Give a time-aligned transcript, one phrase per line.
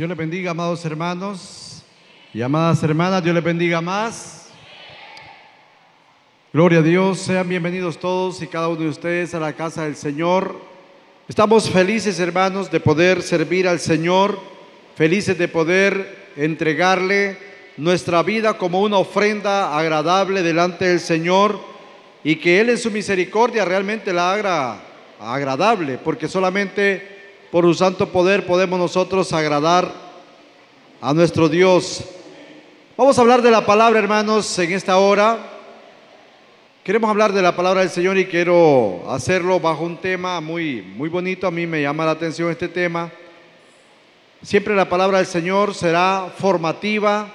[0.00, 1.82] Dios les bendiga, amados hermanos
[2.32, 3.22] y amadas hermanas.
[3.22, 4.48] Dios les bendiga más.
[6.54, 7.18] Gloria a Dios.
[7.18, 10.58] Sean bienvenidos todos y cada uno de ustedes a la casa del Señor.
[11.28, 14.40] Estamos felices, hermanos, de poder servir al Señor.
[14.96, 17.36] Felices de poder entregarle
[17.76, 21.60] nuestra vida como una ofrenda agradable delante del Señor
[22.24, 24.80] y que Él en su misericordia realmente la haga
[25.20, 27.19] agradable, porque solamente
[27.50, 29.92] por un santo poder podemos nosotros agradar
[31.00, 32.04] a nuestro Dios.
[32.96, 35.38] Vamos a hablar de la palabra, hermanos, en esta hora.
[36.84, 41.08] Queremos hablar de la palabra del Señor y quiero hacerlo bajo un tema muy, muy
[41.08, 41.46] bonito.
[41.46, 43.10] A mí me llama la atención este tema.
[44.42, 47.28] Siempre la palabra del Señor será formativa.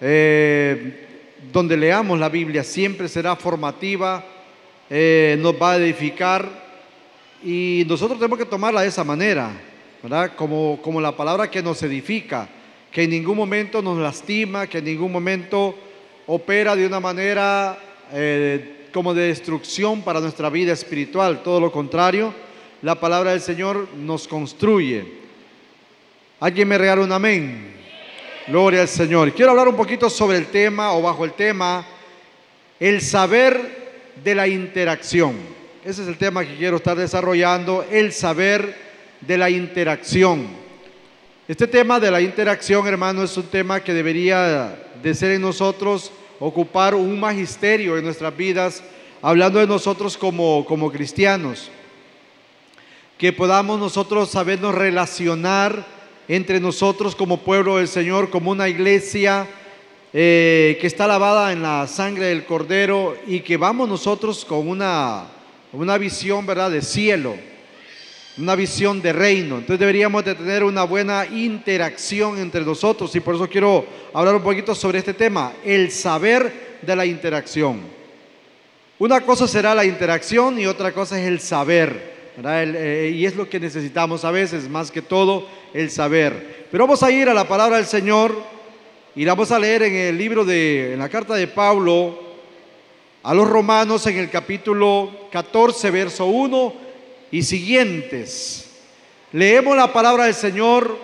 [0.00, 1.06] Eh,
[1.52, 4.24] donde leamos la Biblia siempre será formativa,
[4.90, 6.67] eh, nos va a edificar
[7.42, 9.50] y nosotros tenemos que tomarla de esa manera,
[10.02, 10.32] ¿verdad?
[10.36, 12.48] Como, como la palabra que nos edifica,
[12.90, 15.74] que en ningún momento nos lastima, que en ningún momento
[16.26, 17.78] opera de una manera
[18.12, 21.42] eh, como de destrucción para nuestra vida espiritual.
[21.42, 22.34] Todo lo contrario,
[22.82, 25.18] la palabra del Señor nos construye.
[26.40, 27.74] ¿Alguien me regala un amén?
[28.46, 29.32] Gloria al Señor.
[29.32, 31.86] Quiero hablar un poquito sobre el tema o bajo el tema,
[32.80, 35.57] el saber de la interacción.
[35.88, 38.76] Ese es el tema que quiero estar desarrollando, el saber
[39.22, 40.46] de la interacción.
[41.48, 46.12] Este tema de la interacción, hermano, es un tema que debería de ser en nosotros,
[46.40, 48.82] ocupar un magisterio en nuestras vidas,
[49.22, 51.70] hablando de nosotros como, como cristianos.
[53.16, 55.86] Que podamos nosotros sabernos relacionar
[56.28, 59.46] entre nosotros como pueblo del Señor, como una iglesia
[60.12, 65.37] eh, que está lavada en la sangre del Cordero y que vamos nosotros con una
[65.72, 67.36] una visión, ¿verdad?, de cielo,
[68.38, 69.56] una visión de reino.
[69.56, 74.42] Entonces deberíamos de tener una buena interacción entre nosotros y por eso quiero hablar un
[74.42, 77.80] poquito sobre este tema, el saber de la interacción.
[78.98, 83.48] Una cosa será la interacción y otra cosa es el saber, eh, y es lo
[83.48, 86.66] que necesitamos a veces, más que todo, el saber.
[86.70, 88.34] Pero vamos a ir a la palabra del Señor
[89.14, 92.27] y vamos a leer en el libro de, en la carta de Pablo,
[93.28, 96.72] a los romanos en el capítulo 14, verso 1
[97.30, 98.70] y siguientes.
[99.32, 100.98] Leemos la palabra del Señor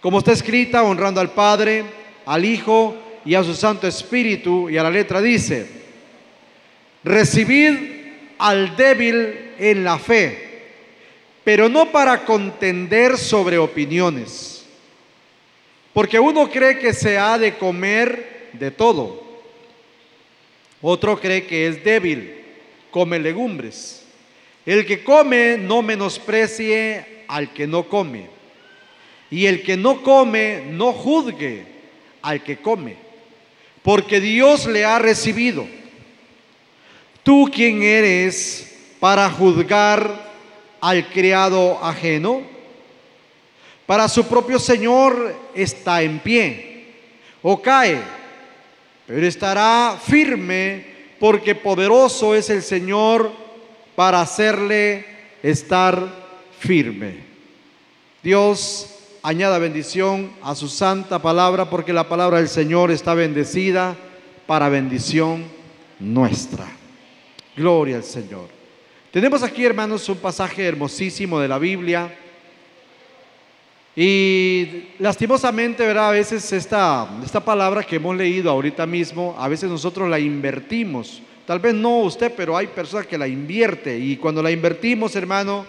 [0.00, 1.84] como está escrita, honrando al Padre,
[2.24, 4.68] al Hijo y a su Santo Espíritu.
[4.68, 5.68] Y a la letra dice,
[7.04, 7.74] recibid
[8.36, 10.64] al débil en la fe,
[11.44, 14.66] pero no para contender sobre opiniones,
[15.92, 19.25] porque uno cree que se ha de comer de todo
[20.82, 22.44] otro cree que es débil,
[22.90, 24.04] come legumbres.
[24.64, 28.28] El que come no menosprecie al que no come.
[29.30, 31.64] Y el que no come no juzgue
[32.22, 32.96] al que come,
[33.82, 35.66] porque Dios le ha recibido.
[37.22, 40.32] ¿Tú quién eres para juzgar
[40.80, 42.42] al criado ajeno?
[43.84, 46.86] Para su propio Señor está en pie
[47.42, 48.00] o cae
[49.06, 50.86] pero estará firme
[51.18, 53.32] porque poderoso es el Señor
[53.94, 55.06] para hacerle
[55.42, 55.98] estar
[56.58, 57.24] firme.
[58.22, 58.90] Dios
[59.22, 63.96] añada bendición a su santa palabra porque la palabra del Señor está bendecida
[64.46, 65.44] para bendición
[65.98, 66.66] nuestra.
[67.56, 68.48] Gloria al Señor.
[69.12, 72.14] Tenemos aquí, hermanos, un pasaje hermosísimo de la Biblia
[73.98, 76.10] y lastimosamente, ¿verdad?
[76.10, 81.22] A veces esta, esta palabra que hemos leído ahorita mismo, a veces nosotros la invertimos.
[81.46, 83.98] Tal vez no usted, pero hay personas que la invierte.
[83.98, 85.64] Y cuando la invertimos, hermano,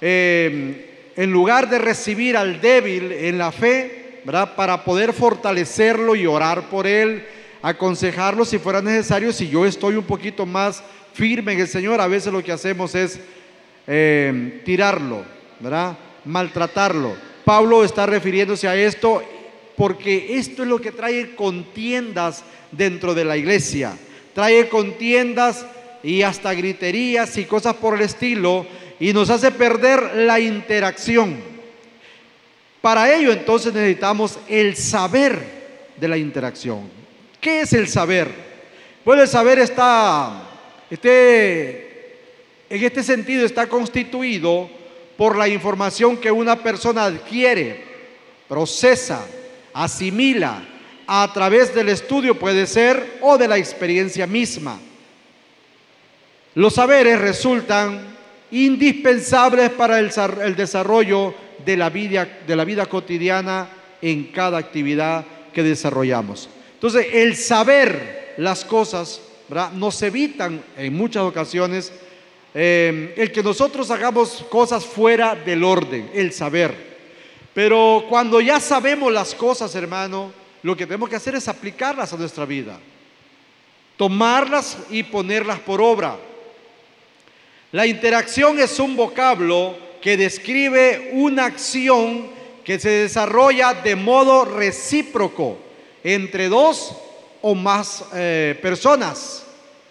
[0.00, 0.76] em,
[1.16, 4.54] en lugar de recibir al débil en la fe, ¿verdad?
[4.54, 7.26] Para poder fortalecerlo y orar por él,
[7.62, 10.84] aconsejarlo si fuera necesario, si yo estoy un poquito más
[11.14, 13.18] firme en el Señor, a veces lo que hacemos es
[13.88, 15.24] em, tirarlo,
[15.58, 15.98] ¿verdad?
[16.24, 17.29] Maltratarlo.
[17.44, 19.22] Pablo está refiriéndose a esto
[19.76, 23.96] porque esto es lo que trae contiendas dentro de la iglesia.
[24.34, 25.66] Trae contiendas
[26.02, 28.66] y hasta griterías y cosas por el estilo
[28.98, 31.38] y nos hace perder la interacción.
[32.80, 35.38] Para ello entonces necesitamos el saber
[35.96, 36.88] de la interacción.
[37.40, 38.28] ¿Qué es el saber?
[39.04, 40.42] Bueno, el saber está,
[40.90, 42.16] este,
[42.68, 44.70] en este sentido está constituido
[45.20, 47.84] por la información que una persona adquiere,
[48.48, 49.26] procesa,
[49.74, 50.62] asimila
[51.06, 54.80] a través del estudio puede ser o de la experiencia misma.
[56.54, 58.16] Los saberes resultan
[58.50, 61.34] indispensables para el, desarrollo
[61.66, 63.68] de la vida, de la vida cotidiana
[64.00, 66.48] en cada actividad que desarrollamos.
[66.72, 69.20] Entonces, el saber las cosas
[69.74, 71.92] nos evitan en muchas ocasiones
[72.54, 76.90] eh, el que nosotros hagamos cosas fuera del orden, el saber.
[77.54, 80.32] Pero cuando ya sabemos las cosas, hermano,
[80.62, 82.78] lo que tenemos que hacer es aplicarlas a nuestra vida,
[83.96, 86.16] tomarlas y ponerlas por obra.
[87.72, 92.28] La interacción es un vocablo que describe una acción
[92.64, 95.56] que se desarrolla de modo recíproco
[96.02, 96.96] entre dos
[97.42, 99.44] o más eh, personas,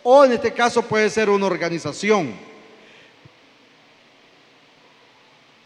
[0.03, 2.48] o en este caso puede ser una organización.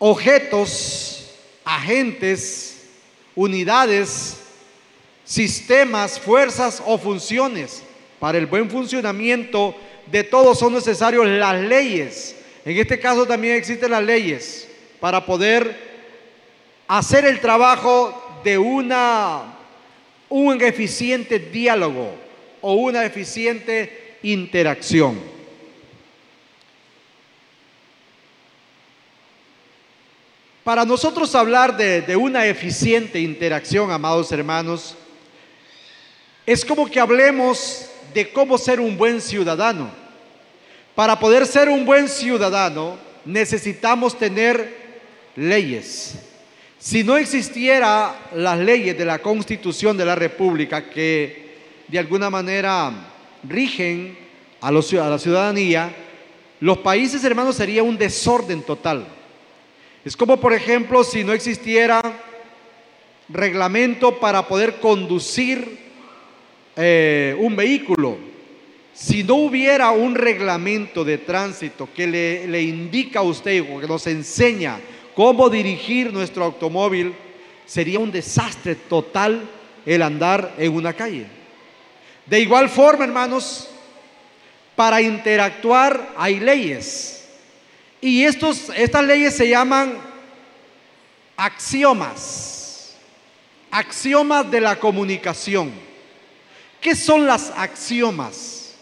[0.05, 1.31] Objetos,
[1.63, 2.89] agentes,
[3.35, 4.35] unidades,
[5.23, 7.81] sistemas, fuerzas o funciones.
[8.19, 9.73] Para el buen funcionamiento
[10.11, 12.35] de todos son necesarios las leyes.
[12.65, 14.67] En este caso también existen las leyes
[14.99, 15.73] para poder
[16.85, 19.55] hacer el trabajo de una,
[20.27, 22.13] un eficiente diálogo
[22.59, 25.32] o una eficiente interacción.
[30.63, 34.95] Para nosotros hablar de, una eficiente interacción, amados hermanos,
[36.45, 39.91] es como que hablemos de cómo ser un buen ciudadano.
[40.95, 44.73] Para poder ser un buen ciudadano necesitamos tener
[45.35, 46.15] leyes.
[46.79, 51.57] Si no existiera las leyes de la Constitución de la República que
[51.89, 52.89] de alguna manera
[53.43, 54.17] rigen
[54.61, 55.93] a, a la ciudadanía,
[56.61, 59.05] los países hermanos sería un desorden total.
[60.05, 62.01] Es como por ejemplo si no existiera
[63.29, 65.77] reglamento para poder conducir
[66.75, 68.17] eh, un vehículo.
[68.93, 73.87] Si no hubiera un reglamento de tránsito que le, le indica a usted o que
[73.87, 74.79] nos enseña
[75.15, 77.13] cómo dirigir nuestro automóvil,
[77.65, 79.49] sería un desastre total
[79.85, 81.25] el andar en una calle.
[82.25, 83.69] De igual forma, hermanos,
[84.75, 87.12] para interactuar hay leyes.
[88.03, 89.97] Y estos, estas leyes se llaman
[91.37, 92.97] axiomas.
[93.71, 95.71] Axiomas de la comunicación.
[96.81, 98.73] ¿Qué son las axiomas?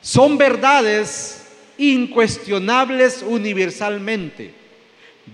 [0.00, 1.42] Son verdades
[1.76, 4.54] incuestionables universalmente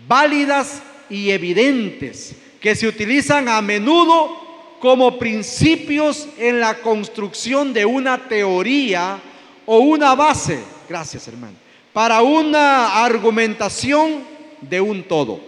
[0.09, 4.41] válidas y evidentes que se utilizan a menudo
[4.81, 9.21] como principios en la construcción de una teoría
[9.65, 10.59] o una base,
[10.89, 11.57] gracias hermano,
[11.93, 14.25] para una argumentación
[14.61, 15.41] de un todo.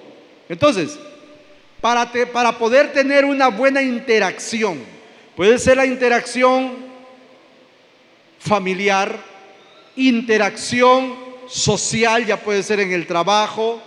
[0.48, 0.98] Entonces,
[1.80, 4.78] para, para poder tener una buena interacción,
[5.36, 6.76] puede ser la interacción
[8.38, 9.18] familiar,
[9.96, 11.14] interacción
[11.46, 13.80] social, ya puede ser en el trabajo,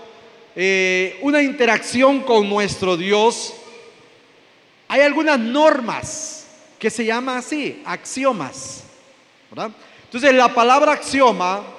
[0.56, 3.54] eh, una interacción con nuestro Dios,
[4.88, 6.48] hay algunas normas
[6.80, 8.84] que se llaman así, axiomas.
[10.06, 11.77] Entonces la palabra axioma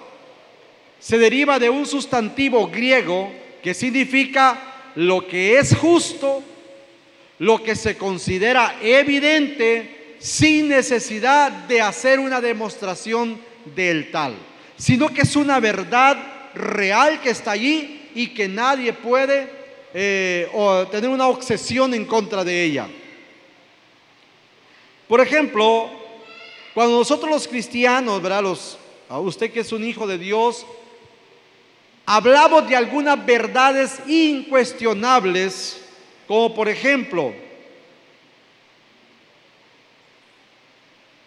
[0.99, 3.31] se deriva de un sustantivo griego
[3.62, 6.43] que significa lo que es justo,
[7.39, 13.39] lo que se considera evidente sin necesidad de hacer una demostración
[13.77, 14.35] del tal,
[14.77, 16.17] sino que es una verdad
[16.55, 19.49] real que está allí y que nadie puede
[19.95, 20.49] eh,
[20.91, 22.89] tener una obsesión en contra de ella.
[25.07, 25.88] Por ejemplo,
[26.75, 28.45] cuando nosotros los cristianos, ¿verdad?
[29.09, 30.67] A usted que es un hijo de Dios,
[32.11, 35.79] hablamos de algunas verdades incuestionables,
[36.27, 37.35] como por ejemplo,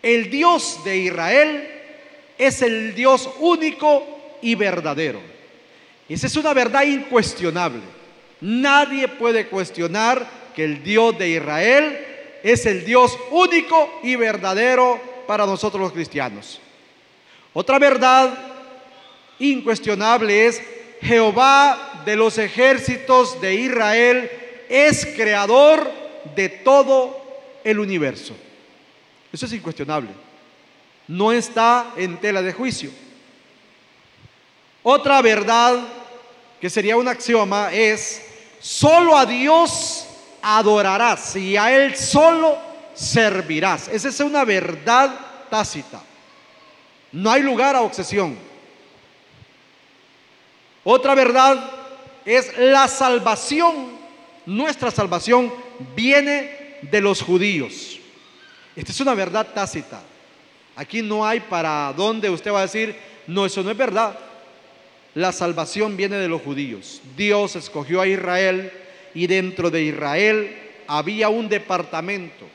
[0.01, 1.69] el Dios de Israel
[2.35, 5.21] es el Dios único y verdadero.
[6.09, 7.83] Esa es una verdad incuestionable.
[8.41, 12.05] Nadie puede cuestionar que el Dios de Israel
[12.41, 16.59] es el Dios único y verdadero para nosotros los cristianos.
[17.53, 18.50] Otra verdad
[19.49, 20.61] incuestionable es
[21.01, 24.29] Jehová de los ejércitos de Israel
[24.69, 25.91] es creador
[26.35, 27.21] de todo
[27.63, 28.35] el universo.
[29.33, 30.09] Eso es incuestionable.
[31.07, 32.89] No está en tela de juicio.
[34.83, 35.79] Otra verdad
[36.59, 38.21] que sería un axioma, es,
[38.59, 40.05] solo a Dios
[40.41, 42.57] adorarás y a Él solo
[42.93, 43.87] servirás.
[43.87, 45.13] Esa es una verdad
[45.49, 46.01] tácita.
[47.11, 48.37] No hay lugar a obsesión.
[50.83, 51.71] Otra verdad
[52.25, 53.99] es la salvación.
[54.45, 55.51] Nuestra salvación
[55.95, 57.99] viene de los judíos.
[58.75, 60.01] Esta es una verdad tácita.
[60.75, 62.95] Aquí no hay para dónde usted va a decir,
[63.27, 64.17] no, eso no es verdad.
[65.13, 67.01] la salvación viene de los judíos.
[67.17, 68.71] Dios escogió a Israel
[69.13, 70.57] y dentro de Israel
[70.87, 72.45] había un departamento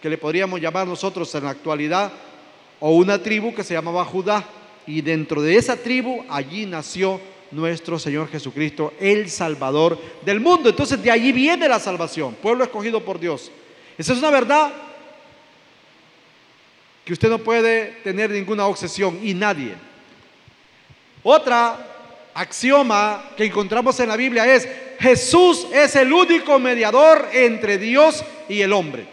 [0.00, 2.12] que le podríamos llamar nosotros en la actualidad
[2.78, 4.44] o una tribu que se llamaba Judá.
[4.86, 7.20] Y dentro de esa tribu allí nació
[7.54, 10.68] nuestro Señor Jesucristo, el Salvador del mundo.
[10.68, 13.50] Entonces de allí viene la salvación, pueblo escogido por Dios.
[13.96, 14.72] Esa es una verdad
[17.04, 19.74] que usted no puede tener ninguna obsesión y nadie.
[21.22, 24.68] Otra axioma que encontramos en la Biblia es
[24.98, 29.06] Jesús es el único mediador entre Dios y el hombre.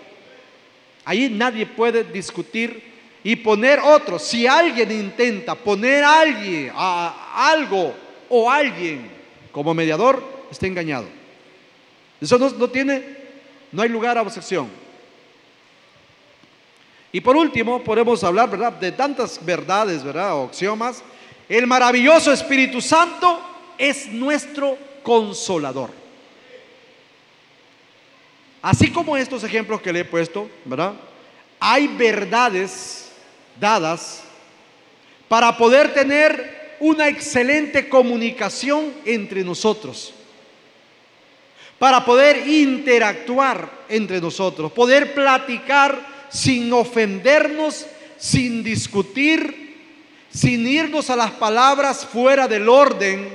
[1.05, 2.91] Ahí nadie puede discutir
[3.23, 4.17] y poner otro.
[4.17, 7.95] Si alguien intenta poner a alguien, a algo
[8.33, 9.11] o alguien
[9.51, 11.05] como mediador, está engañado.
[12.21, 13.03] Eso no, no tiene,
[13.73, 14.69] no hay lugar a obsesión.
[17.11, 21.03] Y por último, podemos hablar, ¿verdad?, de tantas verdades, ¿verdad?, o axiomas.
[21.49, 23.41] El maravilloso Espíritu Santo
[23.77, 25.89] es nuestro consolador.
[28.61, 30.93] Así como estos ejemplos que le he puesto, ¿verdad?
[31.59, 33.11] Hay verdades
[33.59, 34.23] dadas
[35.27, 40.13] para poder tener una excelente comunicación entre nosotros,
[41.77, 47.85] para poder interactuar entre nosotros, poder platicar sin ofendernos,
[48.17, 49.77] sin discutir,
[50.33, 53.29] sin irnos a las palabras fuera del orden,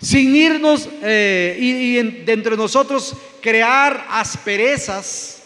[0.00, 5.42] sin irnos eh, y, de entre nosotros crear asperezas,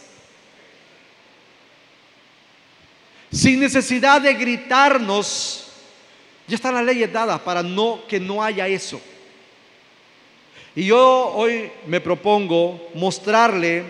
[3.32, 5.65] sin necesidad de gritarnos.
[6.48, 9.00] Ya están las leyes dadas para no que no haya eso.
[10.76, 13.82] Y yo hoy me propongo mostrarle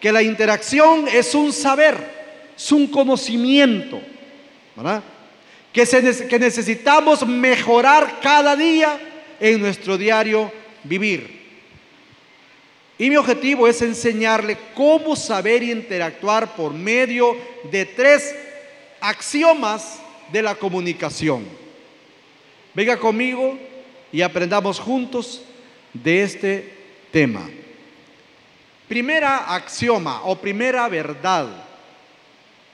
[0.00, 1.98] que la interacción es un saber,
[2.56, 4.00] es un conocimiento,
[4.76, 5.02] ¿verdad?
[5.72, 5.84] Que,
[6.28, 8.98] que necesitamos mejorar cada día
[9.40, 10.50] en nuestro diario
[10.84, 11.38] vivir.
[12.98, 17.36] Y mi objetivo es enseñarle cómo saber interactuar por medio
[17.70, 18.34] de tres
[19.00, 20.00] axiomas
[20.32, 21.57] de la comunicación.
[22.78, 23.58] Venga conmigo
[24.12, 25.42] y aprendamos juntos
[25.92, 26.72] de este
[27.10, 27.50] tema.
[28.86, 31.48] Primera axioma o primera verdad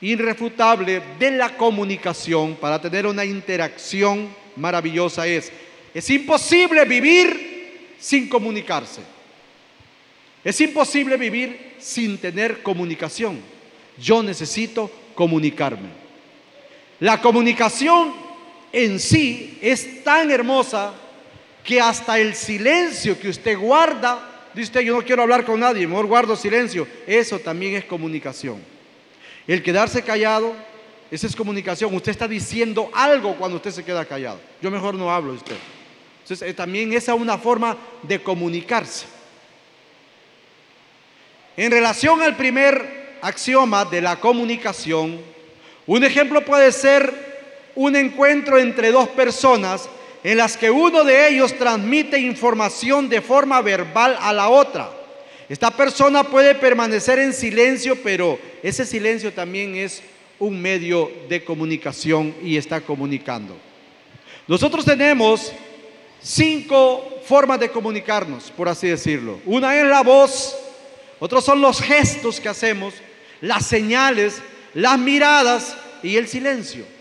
[0.03, 5.51] irrefutable de la comunicación para tener una interacción maravillosa es,
[5.95, 9.01] es imposible vivir sin comunicarse.
[10.45, 13.41] Es imposible vivir sin tener comunicación.
[13.97, 15.89] Yo necesito comunicarme.
[17.01, 18.24] La comunicación
[18.75, 20.93] en sí es tan hermosa
[21.63, 25.85] que hasta el silencio que usted guarda Dice usted, yo no quiero hablar con nadie,
[25.85, 26.87] mejor guardo silencio.
[27.09, 28.63] Eso también es comunicación.
[29.49, 30.55] El quedarse callado,
[31.11, 31.93] esa es comunicación.
[31.93, 34.41] Usted está diciendo algo cuando usted se queda callado.
[34.63, 35.57] Yo mejor no hablo de usted.
[36.23, 39.07] Entonces, eh, también esa es una forma de comunicarse.
[41.57, 45.21] En relación al primer axioma de la comunicación,
[45.85, 47.34] un ejemplo puede ser
[47.75, 49.89] un encuentro entre dos personas
[50.23, 54.91] en las que uno de ellos transmite información de forma verbal a la otra.
[55.49, 60.03] Esta persona puede permanecer en silencio, pero ese silencio también es
[60.39, 63.55] un medio de comunicación y está comunicando.
[64.49, 65.53] Nosotros tenemos
[66.23, 69.41] cinco formas de comunicarnos, por así decirlo.
[69.45, 70.57] Una es la voz,
[71.19, 72.95] otros son los gestos que hacemos,
[73.43, 74.41] las señales,
[74.73, 76.94] las miradas y el silencio.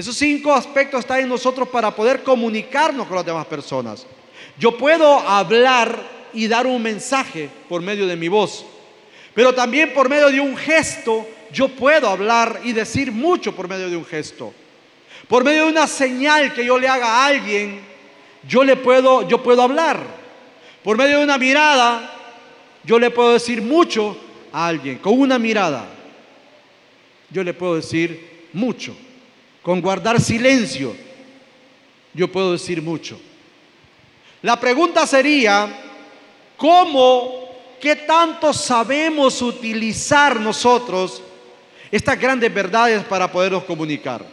[0.00, 4.06] Esos cinco aspectos están en nosotros para poder comunicarnos con las demás personas.
[4.58, 5.94] Yo puedo hablar
[6.32, 8.64] y dar un mensaje por medio de mi voz,
[9.34, 13.90] pero también por medio de un gesto yo puedo hablar y decir mucho por medio
[13.90, 14.54] de un gesto.
[15.28, 17.82] Por medio de una señal que yo le haga a alguien,
[18.48, 20.02] yo le puedo yo puedo hablar.
[20.82, 22.10] Por medio de una mirada,
[22.84, 24.16] yo le puedo decir mucho
[24.50, 24.96] a alguien.
[24.96, 25.84] Con una mirada,
[27.28, 28.96] yo le puedo decir mucho.
[29.70, 30.96] Con guardar silencio,
[32.12, 33.20] yo puedo decir mucho.
[34.42, 35.68] La pregunta sería,
[36.56, 37.48] ¿cómo,
[37.80, 41.22] qué tanto sabemos utilizar nosotros
[41.88, 44.26] estas grandes verdades para podernos comunicar?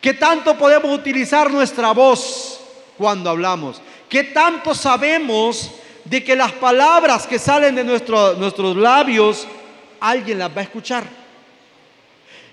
[0.00, 2.58] ¿Qué tanto podemos utilizar nuestra voz
[2.96, 3.82] cuando hablamos?
[4.08, 5.70] ¿Qué tanto sabemos
[6.02, 9.46] de que las palabras que salen de nuestros labios,
[10.00, 11.21] alguien las va a escuchar?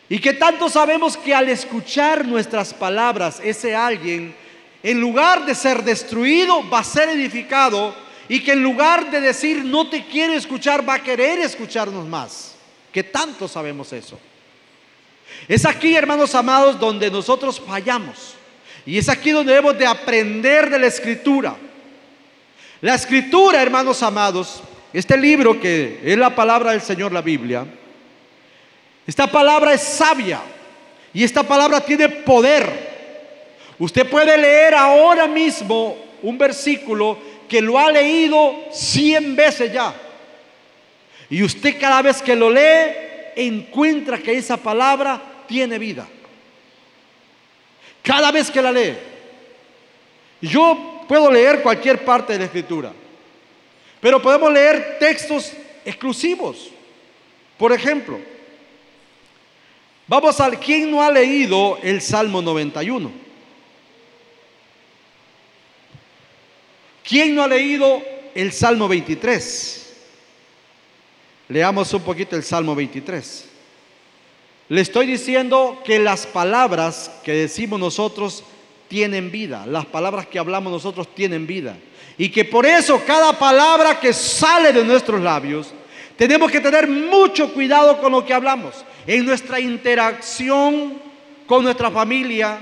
[0.10, 4.36] Y que tanto sabemos que al escuchar nuestras palabras, ese alguien,
[4.82, 7.94] en lugar de ser destruido, va a ser edificado.
[8.28, 12.56] Y que en lugar de decir no te quiere escuchar, va a querer escucharnos más.
[12.92, 14.20] Que tanto sabemos eso.
[15.48, 18.34] Es aquí, hermanos amados, donde nosotros fallamos.
[18.86, 21.56] Y es aquí donde debemos de aprender de la escritura.
[22.82, 27.66] La escritura, hermanos amados, este libro que es la palabra del Señor, la Biblia,
[29.10, 30.40] esta palabra es sabia
[31.12, 32.70] y esta palabra tiene poder.
[33.80, 37.18] Usted puede leer ahora mismo un versículo
[37.50, 39.96] que lo ha leído cien veces ya.
[41.28, 42.94] Y usted cada vez que lo lee
[43.36, 46.08] encuentra que esa palabra tiene vida.
[48.04, 48.96] Cada vez que la lee.
[50.40, 52.94] Yo puedo leer cualquier parte de la escritura.
[54.00, 55.52] Pero podemos leer textos
[55.84, 56.70] exclusivos.
[57.58, 58.20] Por ejemplo,
[60.10, 63.10] vamos al ¿quién no ha leído el Salmo 91?
[67.08, 68.02] ¿Quién no ha leído
[68.36, 69.96] el Salmo 23?
[71.48, 73.46] Leamos un poquito el Salmo 23.
[74.70, 78.44] Le estoy diciendo que las palabras que decimos nosotros
[78.88, 81.78] tienen vida, las palabras que hablamos nosotros tienen vida.
[82.18, 85.74] Y que por eso cada palabra que sale de nuestros labios,
[86.16, 88.76] tenemos que tener mucho cuidado con lo que hablamos,
[89.08, 91.02] en nuestra interacción
[91.46, 92.60] con nuestra familia,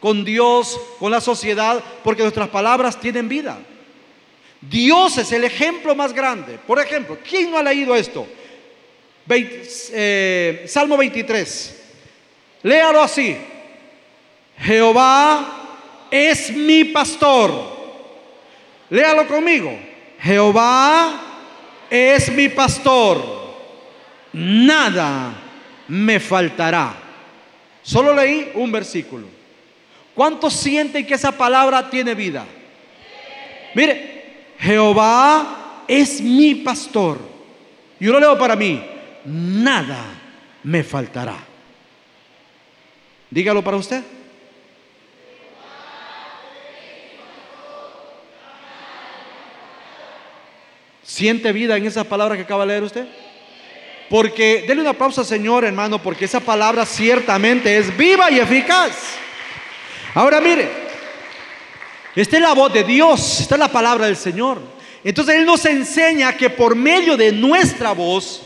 [0.00, 3.58] con Dios, con la sociedad, porque nuestras palabras tienen vida.
[4.60, 6.58] Dios es el ejemplo más grande.
[6.66, 8.26] Por ejemplo, ¿quién no ha leído esto?
[9.30, 11.82] Eh, Salmo 23.
[12.64, 13.36] Léalo así.
[14.58, 17.52] Jehová es mi pastor.
[18.90, 19.78] Léalo conmigo.
[20.20, 21.20] Jehová
[21.88, 23.22] es mi pastor.
[24.32, 25.43] Nada
[25.88, 26.94] me faltará.
[27.82, 29.26] Solo leí un versículo.
[30.14, 32.44] ¿Cuántos sienten que esa palabra tiene vida?
[33.74, 37.18] Mire, Jehová es mi pastor.
[37.98, 38.82] Yo lo leo para mí
[39.24, 40.04] nada
[40.62, 41.36] me faltará.
[43.30, 44.02] Dígalo para usted.
[51.02, 53.06] ¿Siente vida en esas palabras que acaba de leer usted?
[54.14, 58.92] Porque, denle una pausa, Señor, hermano, porque esa palabra ciertamente es viva y eficaz.
[60.14, 60.70] Ahora mire,
[62.14, 64.60] esta es la voz de Dios, esta es la palabra del Señor.
[65.02, 68.42] Entonces Él nos enseña que por medio de nuestra voz,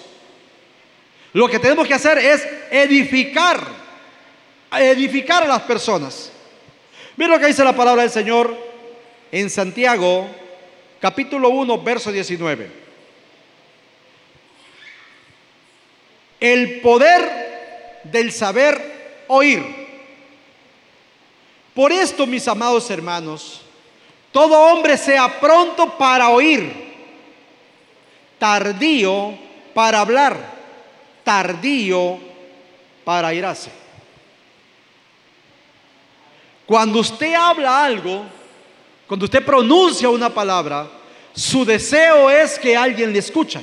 [1.35, 3.61] lo que tenemos que hacer es edificar,
[4.73, 6.33] edificar a las personas.
[7.15, 8.57] Mira lo que dice la palabra del Señor
[9.31, 10.31] en Santiago,
[10.99, 12.88] capítulo 1, verso 19.
[16.41, 19.65] El poder del saber oír.
[21.75, 23.63] Por esto, mis amados hermanos,
[24.33, 26.73] todo hombre sea pronto para oír,
[28.39, 29.37] tardío
[29.75, 30.59] para hablar
[31.29, 32.19] tardío
[33.05, 33.71] para irse.
[36.65, 38.25] Cuando usted habla algo,
[39.07, 40.89] cuando usted pronuncia una palabra,
[41.35, 43.61] su deseo es que alguien le escuche.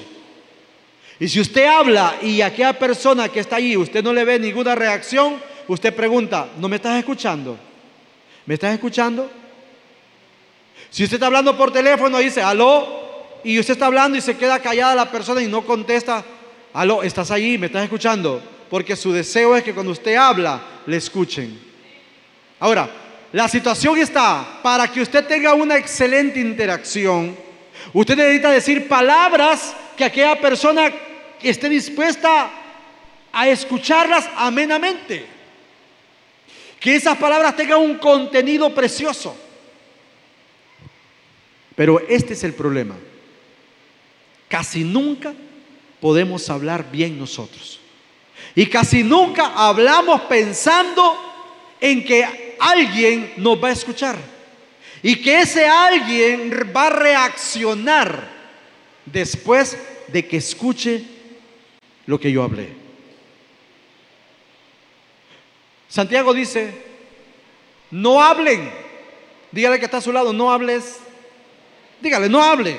[1.20, 4.76] Y si usted habla y aquella persona que está allí, usted no le ve ninguna
[4.76, 7.58] reacción, usted pregunta, ¿no me estás escuchando?
[8.46, 9.30] ¿Me estás escuchando?
[10.90, 13.04] Si usted está hablando por teléfono y dice, aló,
[13.44, 16.24] y usted está hablando y se queda callada la persona y no contesta,
[16.76, 17.58] Aló, ¿estás ahí?
[17.58, 18.44] ¿Me estás escuchando?
[18.70, 21.58] Porque su deseo es que cuando usted habla, le escuchen.
[22.60, 22.90] Ahora,
[23.32, 27.34] la situación está, para que usted tenga una excelente interacción,
[27.94, 30.92] usted necesita decir palabras que aquella persona
[31.42, 32.50] esté dispuesta
[33.32, 35.26] a escucharlas amenamente.
[36.80, 39.36] Que esas palabras tengan un contenido precioso.
[41.76, 42.96] Pero este es el problema.
[44.48, 45.34] Casi nunca
[46.00, 47.80] podemos hablar bien nosotros.
[48.54, 51.18] Y casi nunca hablamos pensando
[51.82, 54.16] en que alguien nos va a escuchar.
[55.04, 58.35] Y que ese alguien va a reaccionar
[59.06, 61.04] después de que escuche
[62.06, 62.70] lo que yo hablé.
[65.88, 66.74] Santiago dice,
[67.92, 68.72] no hablen.
[69.52, 71.00] Dígale que está a su lado, no hables.
[72.02, 72.78] Dígale, no hable.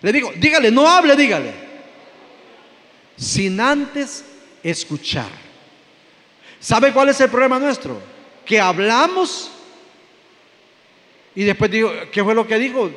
[0.00, 1.52] Le digo, dígale, no hable, dígale.
[3.16, 4.24] Sin antes
[4.62, 5.30] escuchar.
[6.60, 8.00] ¿Sabe cuál es el problema nuestro?
[8.46, 9.50] Que hablamos
[11.34, 12.90] y después digo, ¿qué fue lo que dijo?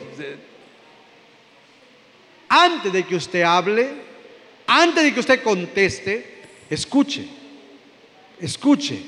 [2.49, 3.89] Antes de que usted hable,
[4.65, 7.27] antes de que usted conteste, escuche.
[8.39, 9.01] Escuche.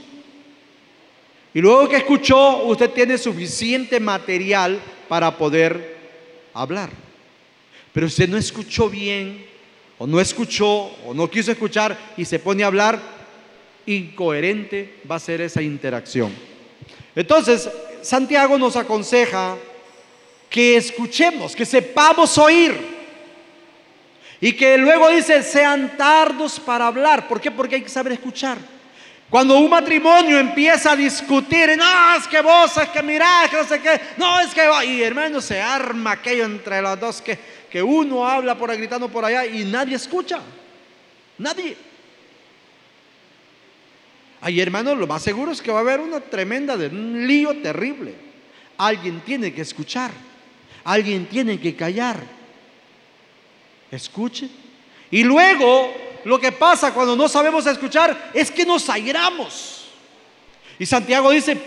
[1.54, 5.98] Y luego que escuchó, usted tiene suficiente material para poder
[6.54, 6.90] hablar.
[7.92, 9.46] Pero usted no escuchó bien,
[9.98, 13.02] o no escuchó, o no quiso escuchar y se pone a hablar,
[13.86, 16.32] incoherente va a ser esa interacción.
[17.16, 17.70] Entonces,
[18.02, 19.58] Santiago nos aconseja
[20.50, 22.99] que escuchemos, que sepamos oír.
[24.42, 27.28] Y que luego dice, sean tardos para hablar.
[27.28, 27.52] ¿Por qué?
[27.52, 28.58] Porque hay que saber escuchar.
[29.30, 33.64] Cuando un matrimonio empieza a discutir, no, es que vos, es que mirá, que no
[33.64, 37.38] sé qué, no, es que, y hermano, se arma aquello entre los dos, que,
[37.70, 40.40] que uno habla por ahí, gritando por allá y nadie escucha.
[41.38, 41.78] Nadie.
[44.42, 48.16] Ahí, hermano, lo más seguro es que va a haber una tremenda, un lío terrible.
[48.78, 50.12] Alguien tiene que escuchar,
[50.86, 52.39] alguien tiene que callar.
[53.92, 54.50] Escuche.
[55.12, 55.94] Y luego
[56.26, 59.88] lo que pasa cuando no sabemos escuchar es que nos airamos.
[60.78, 61.58] Y Santiago dice,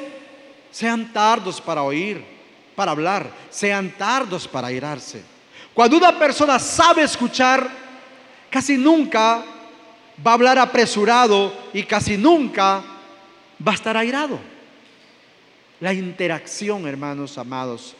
[0.70, 2.24] sean tardos para oír,
[2.74, 5.22] para hablar, sean tardos para airarse.
[5.74, 7.68] Cuando una persona sabe escuchar,
[8.50, 9.44] casi nunca
[10.24, 12.82] va a hablar apresurado y casi nunca
[13.66, 14.38] va a estar airado.
[15.80, 17.96] La interacción, hermanos amados,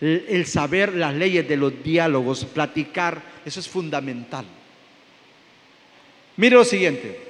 [0.00, 4.44] el saber las leyes de los diálogos, platicar, eso es fundamental.
[6.36, 7.20] Mire lo siguiente.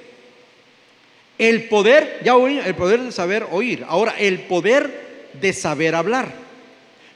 [1.37, 3.85] El poder, ya oí, el poder de saber oír.
[3.87, 6.31] Ahora, el poder de saber hablar.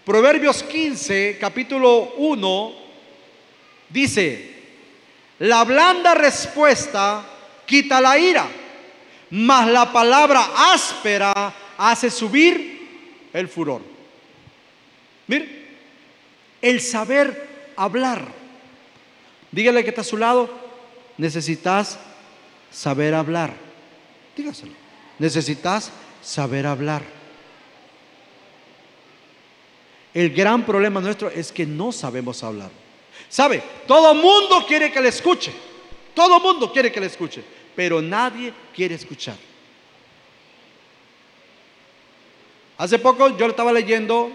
[0.06, 2.74] Proverbios 15, capítulo 1,
[3.90, 4.56] dice,
[5.40, 7.26] la blanda respuesta
[7.66, 8.48] quita la ira,
[9.30, 13.82] mas la palabra áspera hace subir el furor.
[15.28, 15.48] Mire,
[16.62, 18.39] el saber hablar.
[19.52, 20.50] Dígale que está a su lado,
[21.18, 22.00] necesitas
[22.72, 23.54] saber hablar.
[24.36, 24.74] Dígaselo.
[25.18, 27.02] Necesitas saber hablar.
[30.14, 32.72] El gran problema nuestro es que no sabemos hablar.
[33.28, 33.62] ¿Sabe?
[33.88, 35.52] Todo mundo quiere que le escuche.
[36.14, 37.44] Todo mundo quiere que le escuche.
[37.76, 39.36] Pero nadie quiere escuchar.
[42.78, 44.32] Hace poco yo estaba leyendo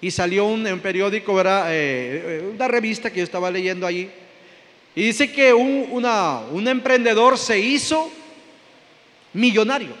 [0.00, 1.72] y salió un, un periódico, ¿verdad?
[1.72, 4.10] Eh, eh, una revista que yo estaba leyendo allí
[4.94, 8.10] y dice que un, un emprendedor se hizo
[9.32, 9.94] millonario.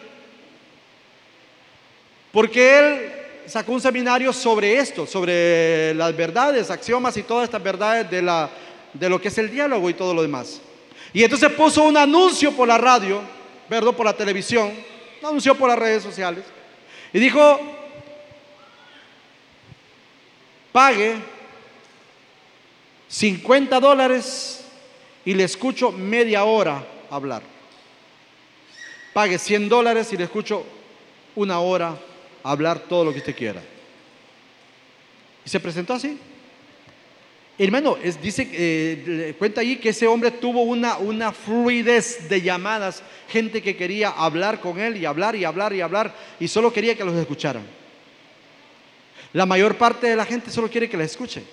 [2.30, 3.12] Porque él
[3.46, 8.50] sacó un seminario sobre esto, sobre las verdades, axiomas y todas estas verdades de, la,
[8.92, 10.60] de lo que es el diálogo y todo lo demás.
[11.12, 13.20] Y entonces puso un anuncio por la radio,
[13.68, 14.72] perdón, por la televisión,
[15.20, 16.44] un anuncio por las redes sociales.
[17.12, 17.60] Y dijo,
[20.72, 21.16] pague
[23.08, 24.61] 50 dólares
[25.24, 27.42] y le escucho media hora hablar.
[29.12, 30.64] Pague 100 dólares y le escucho
[31.34, 31.96] una hora
[32.42, 33.62] hablar todo lo que usted quiera.
[35.44, 36.18] Y se presentó así.
[37.58, 43.60] Hermano, dice, eh, cuenta ahí que ese hombre tuvo una, una fluidez de llamadas, gente
[43.60, 47.04] que quería hablar con él y hablar y hablar y hablar y solo quería que
[47.04, 47.62] los escucharan.
[49.34, 51.44] La mayor parte de la gente solo quiere que la escuchen.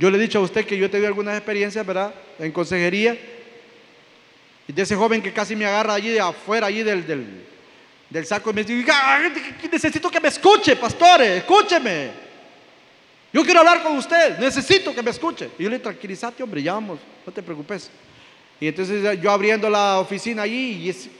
[0.00, 2.14] Yo le he dicho a usted que yo he tenido algunas experiencias, ¿verdad?
[2.38, 3.18] En consejería.
[4.66, 7.06] Y de ese joven que casi me agarra allí de afuera, allí del,
[8.08, 8.82] del, saco y me dice,
[9.70, 12.12] necesito que me escuche, pastores, escúcheme.
[13.30, 15.50] Yo quiero hablar con usted, necesito que me escuche.
[15.58, 17.90] Y yo le tranquilizate, hombre, ya vamos, no te preocupes.
[18.58, 21.10] Y entonces yo abriendo la oficina allí, y ese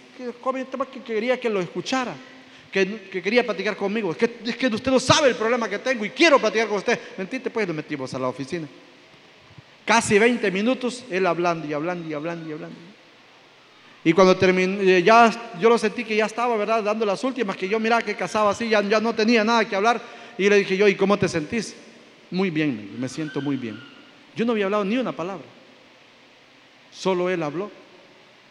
[0.40, 2.14] joven que quería que lo escuchara
[2.70, 4.12] que, quería platicar conmigo.
[4.12, 6.78] Es que, es que usted no sabe el problema que tengo y quiero platicar con
[6.78, 6.98] usted.
[7.18, 8.68] Mentiste, pues nos metimos a la oficina.
[9.84, 12.76] Casi 20 minutos, él hablando y hablando y hablando y hablando.
[14.02, 15.30] Y cuando terminé, eh, ya
[15.60, 16.82] yo lo sentí que ya estaba, ¿verdad?
[16.82, 19.76] Dando las últimas, que yo miraba que casaba así, ya, ya no tenía nada que
[19.76, 20.00] hablar.
[20.38, 21.74] Y le dije yo, ¿y cómo te sentís?
[22.30, 23.78] Muy bien, me siento muy bien.
[24.36, 25.44] Yo no había hablado ni una palabra.
[26.92, 27.70] Solo él habló.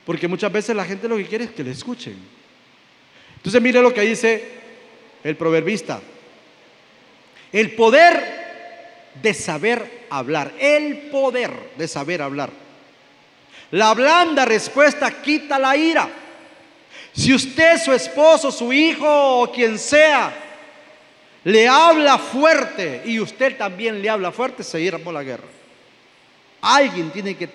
[0.05, 2.15] Porque muchas veces la gente lo que quiere es que le escuchen.
[3.39, 4.43] Entonces mire lo que dice
[5.23, 6.01] el proverbista.
[7.53, 10.51] El poder de saber hablar.
[10.59, 12.49] El poder de saber hablar.
[13.71, 16.09] La blanda respuesta quita la ira.
[17.13, 20.33] Si usted, su esposo, su hijo o quien sea,
[21.45, 25.47] le habla fuerte y usted también le habla fuerte, se irá por la guerra.
[26.61, 27.49] Alguien tiene que,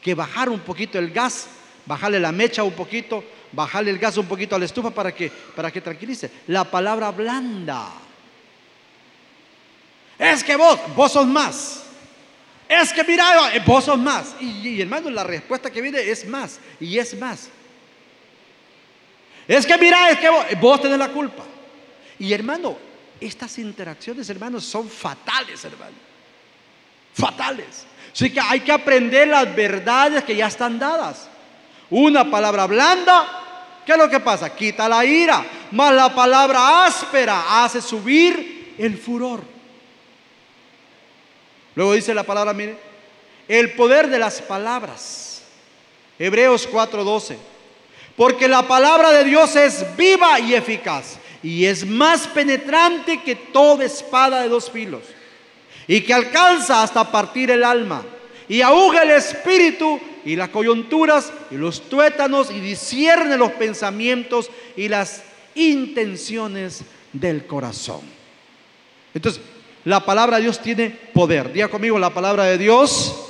[0.00, 1.48] que bajar un poquito el gas,
[1.86, 5.30] bajarle la mecha un poquito bajarle el gas un poquito a la estufa para que,
[5.30, 6.30] para que tranquilice.
[6.48, 7.92] La palabra blanda.
[10.18, 11.82] Es que vos, vos sos más.
[12.68, 14.34] Es que mira, eh, vos sos más.
[14.40, 16.58] Y, hermano, la respuesta que viene es más.
[16.80, 17.48] Y es más.
[19.46, 21.44] Es que mira, es que vos, vos tenés la culpa.
[22.18, 22.76] Y hermano,
[23.20, 25.94] estas interacciones, hermanos, son fatales, hermano.
[27.14, 27.86] Fatales.
[28.12, 31.28] Así que hay que aprender las verdades que ya están dadas.
[31.90, 34.54] Una palabra blanda, ¿qué es lo que pasa?
[34.54, 35.44] Quita la ira.
[35.72, 39.42] mas la palabra áspera hace subir el furor.
[41.74, 42.76] Luego dice la palabra, mire,
[43.48, 45.42] el poder de las palabras.
[46.18, 47.36] Hebreos 4:12.
[48.16, 53.84] Porque la palabra de Dios es viva y eficaz y es más penetrante que toda
[53.84, 55.02] espada de dos filos
[55.86, 58.02] y que alcanza hasta partir el alma
[58.48, 64.88] y ahuga el espíritu y las coyunturas y los tuétanos y discierne los pensamientos y
[64.88, 65.22] las
[65.54, 68.00] intenciones del corazón.
[69.14, 69.40] Entonces,
[69.84, 71.52] la palabra de Dios tiene poder.
[71.52, 73.28] Diga conmigo, la palabra de Dios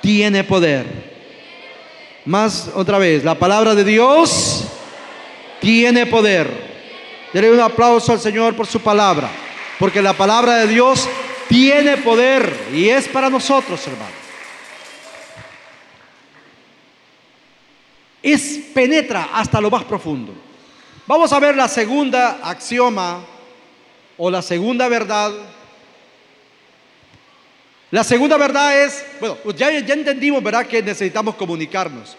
[0.00, 0.86] tiene poder.
[2.26, 4.66] Más otra vez, la palabra de Dios
[5.60, 6.48] tiene poder.
[7.32, 9.28] Dele un aplauso al Señor por su palabra,
[9.80, 11.08] porque la palabra de Dios
[11.48, 14.25] tiene poder y es para nosotros, hermano.
[18.28, 20.34] Es penetra hasta lo más profundo.
[21.06, 23.24] Vamos a ver la segunda axioma
[24.16, 25.32] o la segunda verdad.
[27.92, 32.16] La segunda verdad es, bueno, ya, ya entendimos, ¿verdad?, que necesitamos comunicarnos.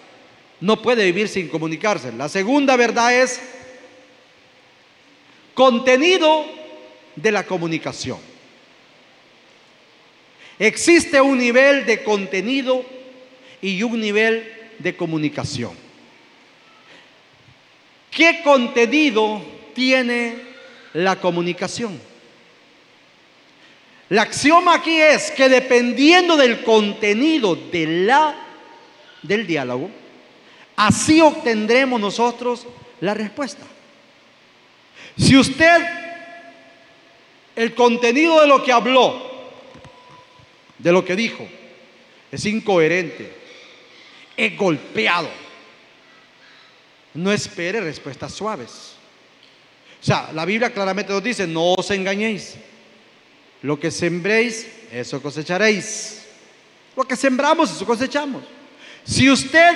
[0.61, 2.13] No puede vivir sin comunicarse.
[2.13, 3.41] La segunda verdad es
[5.53, 6.45] contenido
[7.17, 8.19] de la comunicación.
[10.57, 12.85] Existe un nivel de contenido
[13.61, 15.86] y un nivel de comunicación.
[18.17, 19.39] ¿Qué contenido
[19.75, 20.37] tiene
[20.93, 22.01] la comunicación?
[24.09, 28.35] La axioma aquí es que dependiendo del contenido de la,
[29.21, 29.91] del diálogo,
[30.77, 32.65] así obtendremos nosotros
[33.01, 33.67] la respuesta.
[35.15, 35.77] Si usted,
[37.55, 39.29] el contenido de lo que habló,
[40.79, 41.47] de lo que dijo.
[42.31, 43.31] Es incoherente.
[44.35, 45.29] Es golpeado.
[47.13, 48.93] No espere respuestas suaves.
[50.01, 52.55] O sea, la Biblia claramente nos dice, no os engañéis.
[53.61, 56.25] Lo que sembréis, eso cosecharéis.
[56.95, 58.43] Lo que sembramos, eso cosechamos.
[59.03, 59.71] Si usted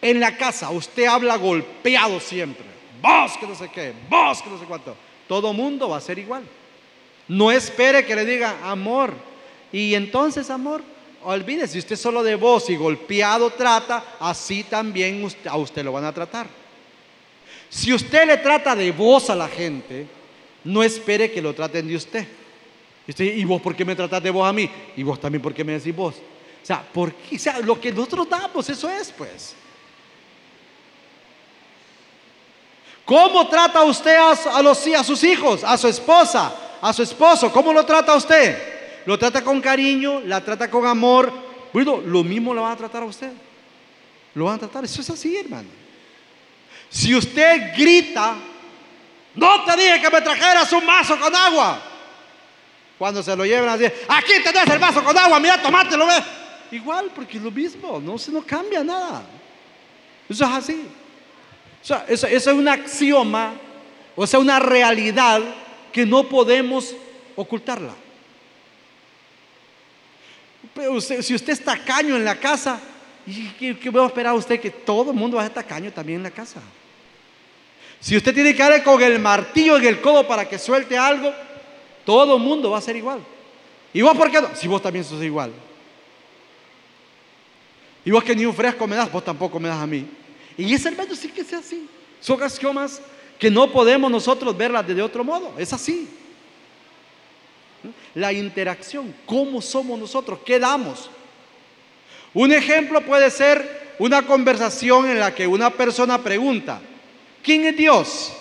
[0.00, 2.64] en la casa, usted habla golpeado siempre,
[3.00, 4.96] vos que no sé qué, vos que no sé cuánto,
[5.28, 6.42] todo mundo va a ser igual.
[7.28, 9.14] No espere que le diga amor.
[9.72, 10.82] Y entonces, amor,
[11.24, 16.04] olvídese, si usted solo de voz y golpeado trata, así también a usted lo van
[16.04, 16.46] a tratar.
[17.68, 20.06] Si usted le trata de voz a la gente,
[20.64, 22.26] no espere que lo traten de usted.
[23.18, 24.70] ¿Y vos por qué me tratas de voz a mí?
[24.96, 26.14] Y vos también por qué me decís vos.
[26.14, 29.54] O sea, porque, o sea, lo que nosotros damos, eso es, pues.
[33.04, 37.72] ¿Cómo trata usted a, los, a sus hijos, a su esposa, a su esposo, ¿cómo
[37.72, 38.71] lo trata usted?
[39.06, 40.20] ¿Lo trata con cariño?
[40.20, 41.32] ¿La trata con amor?
[41.72, 43.32] Lo mismo lo van a tratar a usted.
[44.34, 45.68] Lo van a tratar, eso es así, hermano.
[46.88, 48.36] Si usted grita,
[49.34, 51.82] no te dije que me trajeras un vaso con agua.
[52.98, 55.56] Cuando se lo llevan así, aquí tenés el vaso con agua, mira,
[55.96, 56.14] lo ve.
[56.70, 59.22] Igual, porque es lo mismo, no, se no cambia nada.
[60.28, 60.86] Eso es así.
[61.82, 63.54] Eso, eso es un axioma,
[64.14, 65.42] o sea, una realidad
[65.92, 66.94] que no podemos
[67.34, 67.94] ocultarla.
[70.74, 72.80] Pero si usted está tacaño en la casa,
[73.58, 74.60] ¿qué, qué va a esperar usted?
[74.60, 76.60] Que todo el mundo va a ser tacaño también en la casa.
[78.00, 81.32] Si usted tiene que darle con el martillo en el codo para que suelte algo,
[82.04, 83.20] todo el mundo va a ser igual.
[83.92, 84.48] ¿Y vos por qué no?
[84.54, 85.52] Si vos también sos igual.
[88.04, 90.06] Y vos que ni un fresco me das, vos tampoco me das a mí.
[90.56, 91.88] Y ese hermano sí que sea así.
[92.20, 93.00] Son axiomas
[93.38, 95.52] que no podemos nosotros verla de otro modo.
[95.58, 96.08] Es así.
[98.14, 100.40] La interacción, ¿cómo somos nosotros?
[100.44, 101.10] ¿Qué damos?
[102.34, 106.80] Un ejemplo puede ser una conversación en la que una persona pregunta,
[107.42, 108.32] ¿quién es Dios?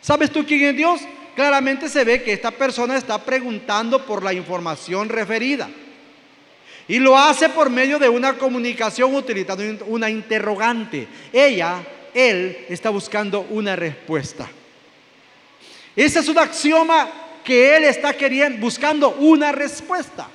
[0.00, 1.00] ¿Sabes tú quién es Dios?
[1.34, 5.68] Claramente se ve que esta persona está preguntando por la información referida.
[6.86, 11.08] Y lo hace por medio de una comunicación utilizando una interrogante.
[11.32, 11.80] Ella
[12.14, 14.48] él está buscando una respuesta.
[15.96, 17.10] Ese es un axioma
[17.44, 20.28] que él está queriendo, buscando una respuesta.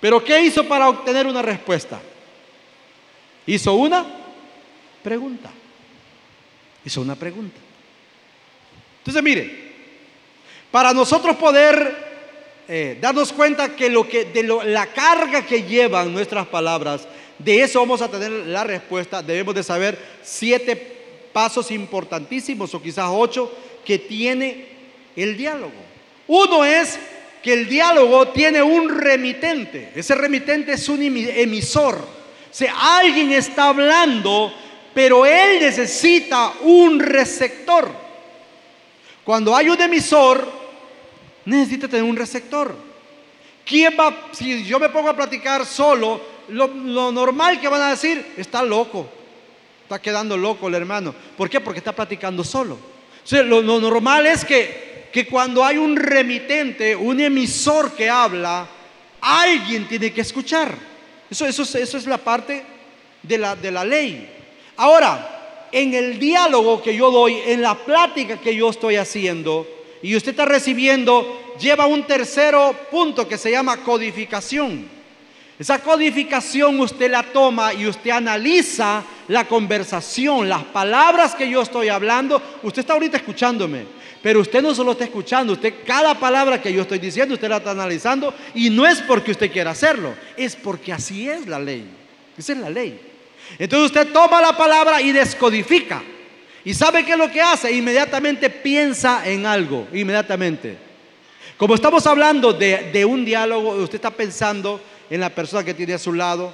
[0.00, 2.00] Pero ¿qué hizo para obtener una respuesta?
[3.46, 4.06] Hizo una
[5.02, 5.50] pregunta.
[6.84, 7.58] Hizo una pregunta.
[8.98, 9.68] Entonces, mire,
[10.70, 12.06] para nosotros poder
[12.68, 17.80] eh, darnos cuenta que lo que de la carga que llevan nuestras palabras de eso
[17.80, 19.22] vamos a tener la respuesta.
[19.22, 20.76] Debemos de saber siete
[21.32, 23.50] pasos importantísimos o quizás ocho
[23.84, 24.67] que tiene
[25.22, 25.72] el diálogo.
[26.26, 26.98] Uno es
[27.42, 29.92] que el diálogo tiene un remitente.
[29.94, 31.96] Ese remitente es un emisor.
[31.96, 34.52] O sea, alguien está hablando,
[34.94, 37.90] pero él necesita un receptor.
[39.24, 40.50] Cuando hay un emisor,
[41.44, 42.74] necesita tener un receptor.
[43.64, 44.28] ¿Quién va?
[44.32, 49.08] Si yo me pongo a platicar solo, lo, normal que van a decir, está loco.
[49.82, 51.14] Está quedando loco el hermano.
[51.36, 51.60] ¿Por qué?
[51.60, 52.78] Porque está platicando solo.
[53.30, 58.68] Lo, normal es que, que cuando hay un remitente, un emisor que habla,
[59.20, 60.74] alguien tiene que escuchar.
[61.30, 62.62] Eso, eso, eso es la parte
[63.22, 64.28] de la, de la ley.
[64.76, 69.66] Ahora, en el diálogo que yo doy, en la plática que yo estoy haciendo,
[70.02, 74.98] y usted está recibiendo, lleva un tercero punto que se llama codificación.
[75.58, 81.88] Esa codificación usted la toma y usted analiza la conversación, las palabras que yo estoy
[81.88, 82.40] hablando.
[82.62, 83.84] Usted está ahorita escuchándome,
[84.22, 87.58] pero usted no solo está escuchando, usted cada palabra que yo estoy diciendo, usted la
[87.58, 91.84] está analizando y no es porque usted quiera hacerlo, es porque así es la ley.
[92.36, 93.00] Esa es la ley.
[93.58, 96.02] Entonces usted toma la palabra y descodifica.
[96.64, 97.72] ¿Y sabe qué es lo que hace?
[97.72, 100.76] Inmediatamente piensa en algo, inmediatamente.
[101.56, 105.98] Como estamos hablando de, un diálogo, usted está pensando en la persona que tiene a
[105.98, 106.52] su lado,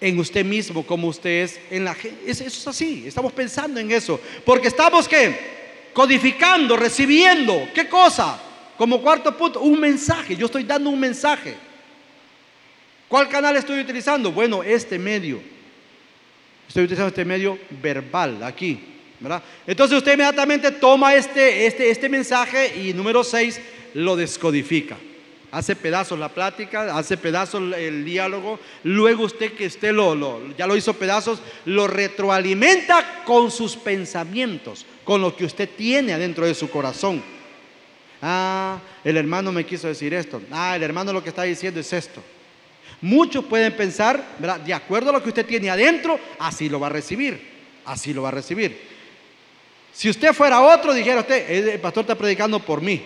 [0.00, 4.20] en usted mismo, como usted es, en la Eso es así, estamos pensando en eso.
[4.44, 5.61] Porque estamos ¿qué?
[5.92, 7.68] Codificando, recibiendo.
[7.74, 8.40] ¿Qué cosa?
[8.76, 10.36] Como cuarto punto, un mensaje.
[10.36, 11.54] Yo estoy dando un mensaje.
[13.08, 14.32] ¿Cuál canal estoy utilizando?
[14.32, 15.40] Bueno, este medio.
[16.66, 18.92] Estoy utilizando este medio verbal aquí.
[19.66, 23.60] Entonces usted inmediatamente toma este, este, este mensaje y número 6
[23.94, 24.96] lo descodifica.
[25.50, 30.76] Hace pedazos la plática, hace pedazos el diálogo, luego usted que usted lo, ya lo
[30.76, 36.70] hizo pedazos, lo retroalimenta con sus pensamientos, con lo que usted tiene adentro de su
[36.70, 37.22] corazón.
[38.20, 40.40] Ah, el hermano me quiso decir esto.
[40.50, 42.22] Ah, el hermano lo que está diciendo es esto.
[43.00, 44.24] Muchos pueden pensar,
[44.64, 47.40] de acuerdo a lo que usted tiene adentro, así lo va a recibir,
[47.84, 48.80] así lo va a recibir.
[49.92, 53.02] Si usted fuera otro, dijera usted, el pastor está predicando por mí.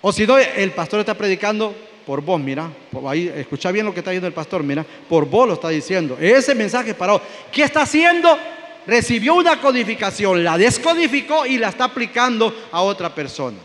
[0.00, 1.74] O si no, el pastor está predicando
[2.06, 2.70] por vos, mira.
[3.06, 4.86] Ahí, escucha bien lo que está diciendo el pastor, mira.
[5.08, 6.16] Por vos lo está diciendo.
[6.20, 8.38] Ese mensaje para ¿Qué está haciendo?
[8.88, 13.58] Recibió una codificación, la descodificó y la está aplicando a otra persona.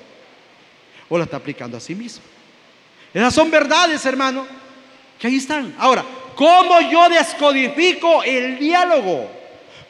[1.09, 2.21] O la está aplicando a sí mismo.
[3.13, 4.45] Esas son verdades, hermano,
[5.17, 5.73] que ahí están.
[5.79, 6.03] Ahora,
[6.35, 9.31] ¿cómo yo descodifico el diálogo?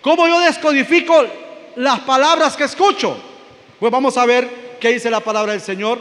[0.01, 1.25] ¿Cómo yo descodifico
[1.75, 3.17] las palabras que escucho.
[3.79, 5.99] Pues vamos a ver qué dice la palabra del Señor.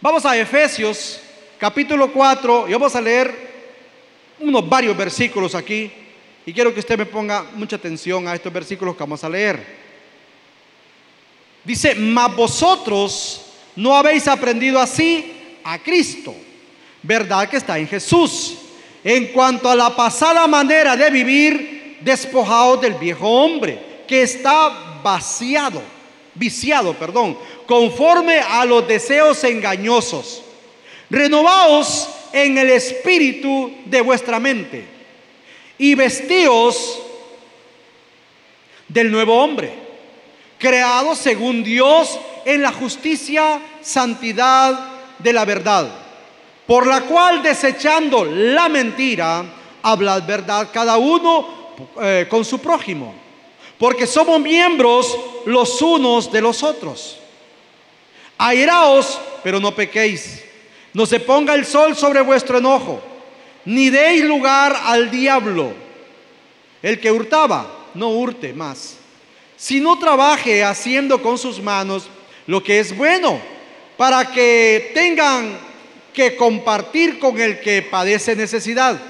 [0.00, 1.20] Vamos a Efesios
[1.58, 3.52] capítulo 4 y vamos a leer
[4.40, 5.92] unos varios versículos aquí.
[6.44, 9.64] Y quiero que usted me ponga mucha atención a estos versículos que vamos a leer.
[11.64, 13.42] Dice, mas vosotros
[13.76, 16.34] no habéis aprendido así a Cristo,
[17.02, 18.58] verdad que está en Jesús.
[19.04, 25.82] En cuanto a la pasada manera de vivir, despojados del viejo hombre, que está vaciado,
[26.34, 30.42] viciado, perdón, conforme a los deseos engañosos.
[31.08, 34.91] Renovaos en el espíritu de vuestra mente
[35.82, 37.02] y vestíos
[38.86, 39.74] del nuevo hombre,
[40.56, 45.90] creado según Dios en la justicia, santidad de la verdad,
[46.68, 49.44] por la cual desechando la mentira,
[49.82, 53.12] hablad verdad cada uno eh, con su prójimo,
[53.76, 57.18] porque somos miembros los unos de los otros.
[58.38, 60.44] Airaos, pero no pequéis.
[60.92, 63.02] No se ponga el sol sobre vuestro enojo,
[63.64, 65.72] ni deis lugar al diablo.
[66.82, 68.96] El que hurtaba, no hurte más,
[69.56, 72.08] sino trabaje haciendo con sus manos
[72.46, 73.40] lo que es bueno,
[73.96, 75.58] para que tengan
[76.12, 79.00] que compartir con el que padece necesidad.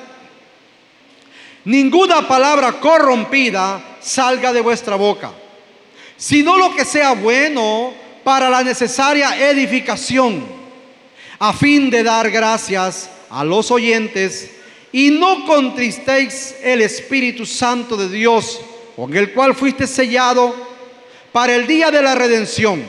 [1.64, 5.32] Ninguna palabra corrompida salga de vuestra boca,
[6.16, 10.44] sino lo que sea bueno para la necesaria edificación,
[11.38, 14.50] a fin de dar gracias a los oyentes
[14.92, 18.60] y no contristéis el Espíritu Santo de Dios,
[18.94, 20.54] con el cual fuiste sellado
[21.32, 22.82] para el día de la redención.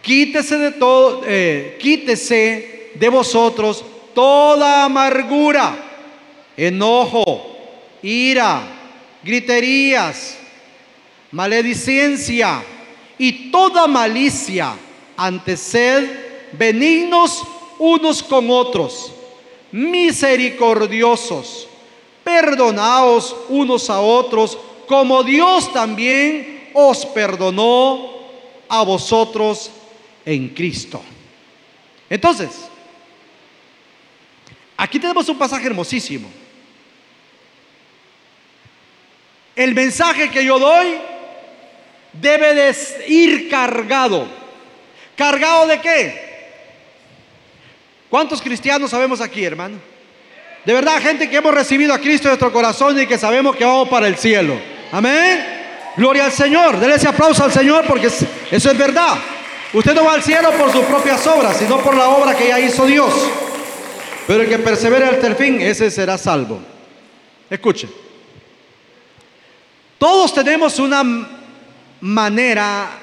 [0.00, 3.84] Quítese de todo, eh, quítese de vosotros
[4.14, 5.76] toda amargura,
[6.56, 7.58] enojo,
[8.02, 8.62] ira,
[9.22, 10.38] griterías,
[11.32, 12.62] maledicencia
[13.18, 14.74] y toda malicia.
[15.18, 16.08] Ante sed
[16.52, 17.42] benignos
[17.78, 19.12] unos con otros,
[19.72, 21.68] misericordiosos,
[22.24, 28.10] perdonaos unos a otros, como Dios también os perdonó
[28.68, 29.70] a vosotros
[30.24, 31.00] en Cristo.
[32.08, 32.66] Entonces,
[34.76, 36.28] Aquí tenemos un pasaje hermosísimo.
[39.54, 40.98] El mensaje que yo doy
[42.12, 42.76] debe de
[43.08, 44.28] ir cargado.
[45.16, 46.25] ¿Cargado de qué?
[48.16, 49.76] ¿Cuántos cristianos sabemos aquí, hermano?
[50.64, 53.62] De verdad, gente que hemos recibido a Cristo en nuestro corazón y que sabemos que
[53.62, 54.58] vamos para el cielo.
[54.90, 55.44] Amén.
[55.98, 56.80] Gloria al Señor.
[56.80, 59.18] Denle ese aplauso al Señor porque eso es verdad.
[59.70, 62.58] Usted no va al cielo por sus propias obras, sino por la obra que ya
[62.58, 63.12] hizo Dios.
[64.26, 66.58] Pero el que persevere hasta el fin, ese será salvo.
[67.50, 67.86] Escuche.
[69.98, 71.04] Todos tenemos una
[72.00, 72.98] manera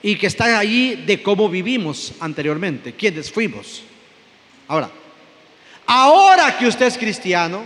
[0.00, 3.82] y que está allí de cómo vivimos anteriormente, quiénes fuimos.
[4.68, 4.90] Ahora,
[5.86, 7.64] ahora que usted es cristiano,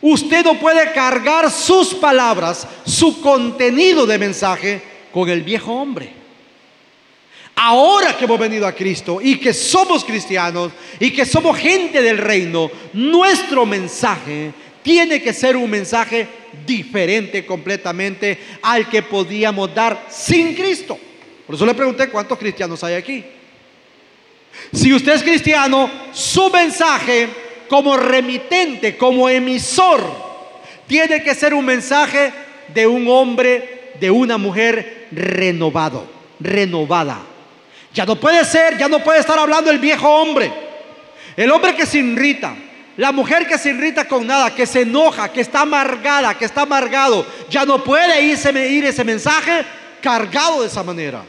[0.00, 4.82] usted no puede cargar sus palabras, su contenido de mensaje
[5.12, 6.12] con el viejo hombre.
[7.54, 12.18] Ahora que hemos venido a Cristo y que somos cristianos y que somos gente del
[12.18, 16.26] reino, nuestro mensaje tiene que ser un mensaje
[16.66, 20.98] diferente completamente al que podíamos dar sin Cristo.
[21.46, 23.24] Por eso le pregunté cuántos cristianos hay aquí.
[24.72, 27.28] Si usted es cristiano, su mensaje
[27.68, 30.02] como remitente, como emisor,
[30.86, 32.32] tiene que ser un mensaje
[32.68, 36.06] de un hombre, de una mujer renovado,
[36.40, 37.20] renovada.
[37.94, 40.52] Ya no puede ser, ya no puede estar hablando el viejo hombre,
[41.36, 42.54] el hombre que se irrita,
[42.96, 46.62] la mujer que se irrita con nada, que se enoja, que está amargada, que está
[46.62, 49.64] amargado, ya no puede irse, ir ese mensaje
[50.00, 51.22] cargado de esa manera.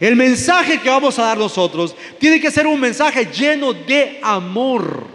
[0.00, 5.06] El mensaje que vamos a dar nosotros tiene que ser un mensaje lleno de amor,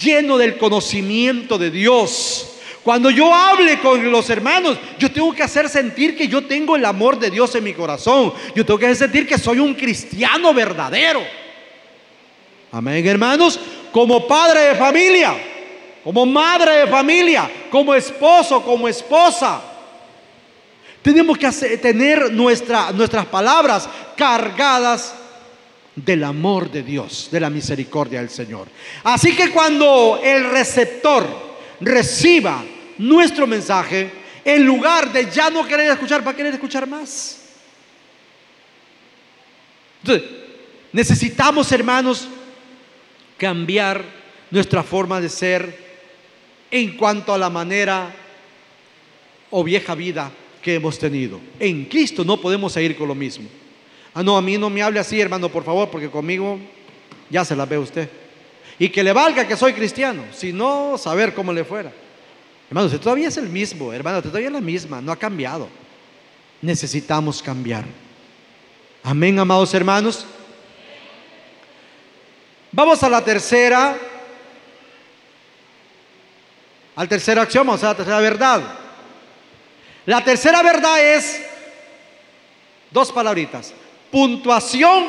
[0.00, 2.48] lleno del conocimiento de Dios.
[2.82, 6.84] Cuando yo hable con los hermanos, yo tengo que hacer sentir que yo tengo el
[6.84, 8.32] amor de Dios en mi corazón.
[8.56, 11.22] Yo tengo que hacer sentir que soy un cristiano verdadero.
[12.72, 13.60] Amén, hermanos
[13.92, 15.34] como padre de familia,
[16.02, 19.62] como madre de familia, como esposo, como esposa.
[21.02, 25.14] Tenemos que tener nuestras palabras cargadas
[25.96, 28.68] del amor de Dios, de la misericordia del Señor.
[29.02, 31.26] Así que cuando el receptor
[31.80, 32.64] reciba
[32.98, 34.10] nuestro mensaje,
[34.44, 37.40] en lugar de ya no querer escuchar, va a querer escuchar más.
[40.02, 40.30] Entonces,
[40.92, 42.28] necesitamos, hermanos,
[43.36, 44.04] cambiar
[44.50, 45.92] nuestra forma de ser
[46.70, 48.14] en cuanto a la manera
[49.50, 50.30] o vieja vida
[50.62, 51.40] que hemos tenido.
[51.58, 53.48] En Cristo no podemos seguir con lo mismo.
[54.14, 56.58] Ah, no, a mí no me hable así, hermano, por favor, porque conmigo
[57.28, 58.08] ya se la ve usted.
[58.78, 61.92] Y que le valga que soy cristiano, si no, saber cómo le fuera.
[62.68, 65.68] Hermano, usted todavía es el mismo, hermano, usted todavía es la misma, no ha cambiado.
[66.60, 67.84] Necesitamos cambiar.
[69.02, 70.24] Amén, amados hermanos.
[72.70, 73.98] Vamos a la tercera,
[76.94, 78.81] al tercer acción, vamos a la tercera verdad.
[80.06, 81.42] La tercera verdad es
[82.90, 83.72] dos palabritas,
[84.10, 85.04] puntuación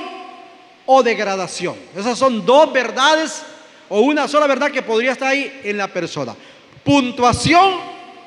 [0.85, 1.75] o degradación.
[1.95, 3.43] Esas son dos verdades
[3.89, 6.35] o una sola verdad que podría estar ahí en la persona.
[6.83, 7.75] Puntuación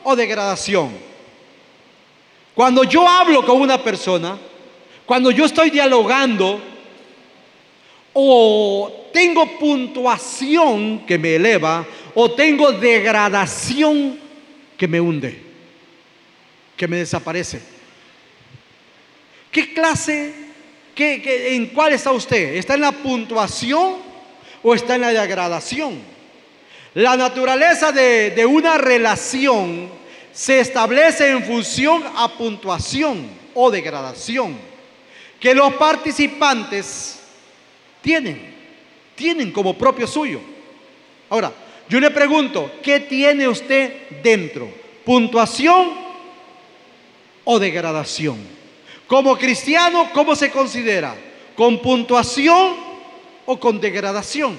[0.04, 0.90] o degradación.
[2.54, 4.38] Cuando yo hablo con una persona,
[5.04, 6.60] cuando yo estoy dialogando,
[8.18, 14.18] o tengo puntuación que me eleva o tengo degradación
[14.78, 15.45] que me hunde,
[16.76, 17.60] que me desaparece.
[19.50, 20.34] ¿Qué clase,
[20.94, 22.54] qué, en cuál está usted?
[22.56, 23.96] ¿Está en la puntuación
[24.62, 25.98] o está en la degradación?
[26.94, 29.88] La naturaleza de, de una relación
[30.32, 34.58] se establece en función a puntuación o degradación,
[35.40, 37.20] que los participantes
[38.02, 38.54] tienen,
[39.14, 40.40] tienen como propio suyo.
[41.30, 41.52] Ahora,
[41.88, 44.68] yo le pregunto, ¿qué tiene usted dentro?
[45.04, 46.05] ¿Puntuación
[47.46, 48.36] o degradación?
[49.06, 51.16] Como cristiano, ¿cómo se considera?
[51.56, 52.76] ¿Con puntuación
[53.46, 54.58] o con degradación?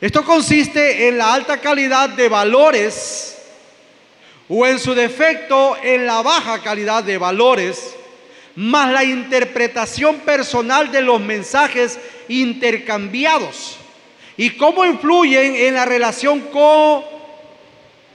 [0.00, 3.36] Esto consiste en la alta calidad de valores
[4.48, 7.96] o en su defecto en la baja calidad de valores
[8.54, 11.98] más la interpretación personal de los mensajes
[12.28, 13.76] intercambiados
[14.36, 16.40] y cómo influyen en la relación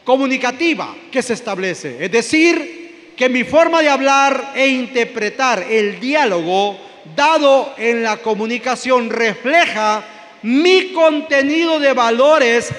[0.04, 2.04] comunicativa que se establece.
[2.04, 6.78] Es decir, que mi forma de hablar e interpretar el diálogo
[7.16, 10.04] dado en la comunicación refleja
[10.41, 12.70] mi contenido de valores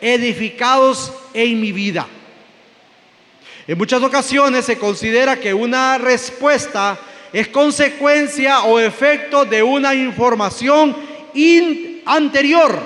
[0.00, 2.06] edificados en mi vida.
[3.66, 6.98] En muchas ocasiones se considera que una respuesta
[7.32, 10.96] es consecuencia o efecto de una información
[12.04, 12.78] anterior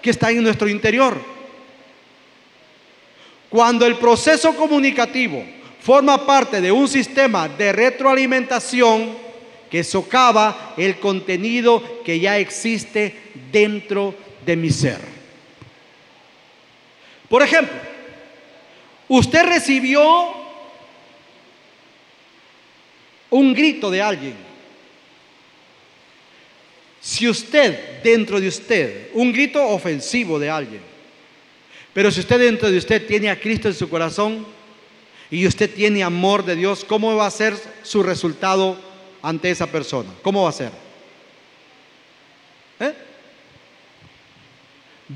[0.00, 1.33] que está en nuestro interior.
[3.54, 5.44] Cuando el proceso comunicativo
[5.78, 9.16] forma parte de un sistema de retroalimentación
[9.70, 13.14] que socava el contenido que ya existe
[13.52, 14.12] dentro
[14.44, 14.98] de mi ser.
[17.28, 17.76] Por ejemplo,
[19.06, 20.02] usted recibió
[23.30, 24.34] un grito de alguien.
[27.00, 30.93] Si usted, dentro de usted, un grito ofensivo de alguien,
[31.94, 34.44] pero si usted dentro de usted tiene a Cristo en su corazón
[35.30, 38.76] y usted tiene amor de Dios, ¿cómo va a ser su resultado
[39.22, 40.10] ante esa persona?
[40.20, 40.72] ¿Cómo va a ser?
[42.80, 42.92] ¿Eh?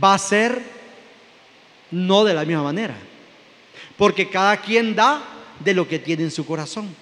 [0.02, 0.62] Va a ser
[1.90, 2.94] no de la misma manera,
[3.96, 5.22] porque cada quien da
[5.58, 6.94] de lo que tiene en su corazón.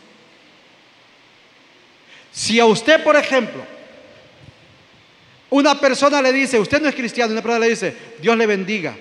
[2.33, 3.63] Si a usted, por ejemplo,
[5.51, 8.97] una persona le dice, usted no es cristiano, una persona le dice, Dios le bendiga,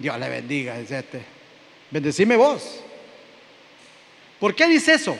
[0.00, 1.20] Dios le bendiga, dice este,
[1.90, 2.80] bendecime vos.
[4.38, 5.16] ¿Por qué dice eso?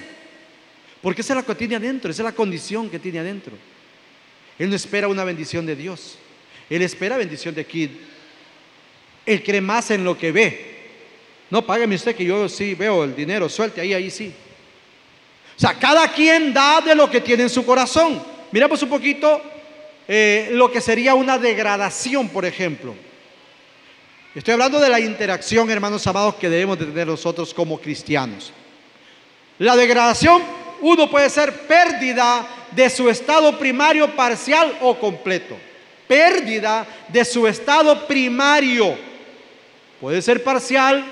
[1.02, 3.52] Porque esa es la que tiene adentro, esa es la condición que tiene adentro.
[4.58, 6.16] Él no espera una bendición de Dios,
[6.70, 7.90] él espera bendición de aquí.
[9.26, 10.70] Él cree más en lo que ve.
[11.50, 14.32] No, págame usted que yo sí veo el dinero, suelte ahí, ahí sí.
[15.56, 18.22] O sea, cada quien da de lo que tiene en su corazón.
[18.50, 19.42] Miramos un poquito
[20.08, 22.94] eh, lo que sería una degradación, por ejemplo.
[24.32, 28.52] Estoy hablando de la interacción, hermanos amados, que debemos de tener nosotros como cristianos.
[29.58, 30.40] La degradación,
[30.80, 35.56] uno puede ser pérdida de su estado primario parcial o completo.
[36.06, 38.96] Pérdida de su estado primario.
[40.00, 41.04] Puede ser parcial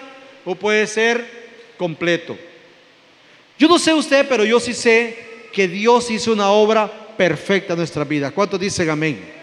[0.44, 2.38] o puede ser completo.
[3.58, 7.80] Yo no sé usted, pero yo sí sé que Dios hizo una obra perfecta en
[7.80, 8.30] nuestra vida.
[8.30, 9.37] ¿Cuántos dicen amén?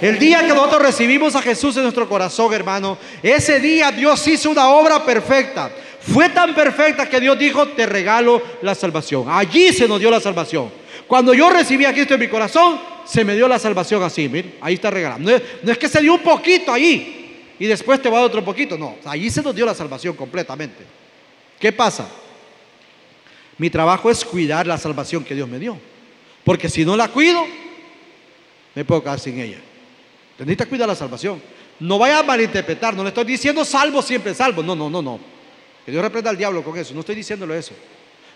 [0.00, 4.50] El día que nosotros recibimos a Jesús en nuestro corazón, hermano, ese día Dios hizo
[4.50, 5.70] una obra perfecta.
[6.00, 9.26] Fue tan perfecta que Dios dijo, te regalo la salvación.
[9.28, 10.70] Allí se nos dio la salvación.
[11.06, 14.54] Cuando yo recibí a Cristo en mi corazón, se me dio la salvación así, mire,
[14.60, 18.18] ahí está es, no es que se dio un poquito ahí y después te va
[18.18, 20.84] a dar otro poquito, no, allí se nos dio la salvación completamente.
[21.58, 22.08] ¿Qué pasa?
[23.58, 25.76] Mi trabajo es cuidar la salvación que Dios me dio.
[26.44, 27.44] Porque si no la cuido,
[28.74, 29.58] me puedo quedar sin ella.
[30.44, 31.40] Necesita cuidar la salvación.
[31.80, 34.62] No vaya a malinterpretar, no le estoy diciendo salvo siempre salvo.
[34.62, 35.20] No, no, no, no.
[35.84, 36.94] Que Dios reprenda al diablo con eso.
[36.94, 37.72] No estoy diciéndole eso.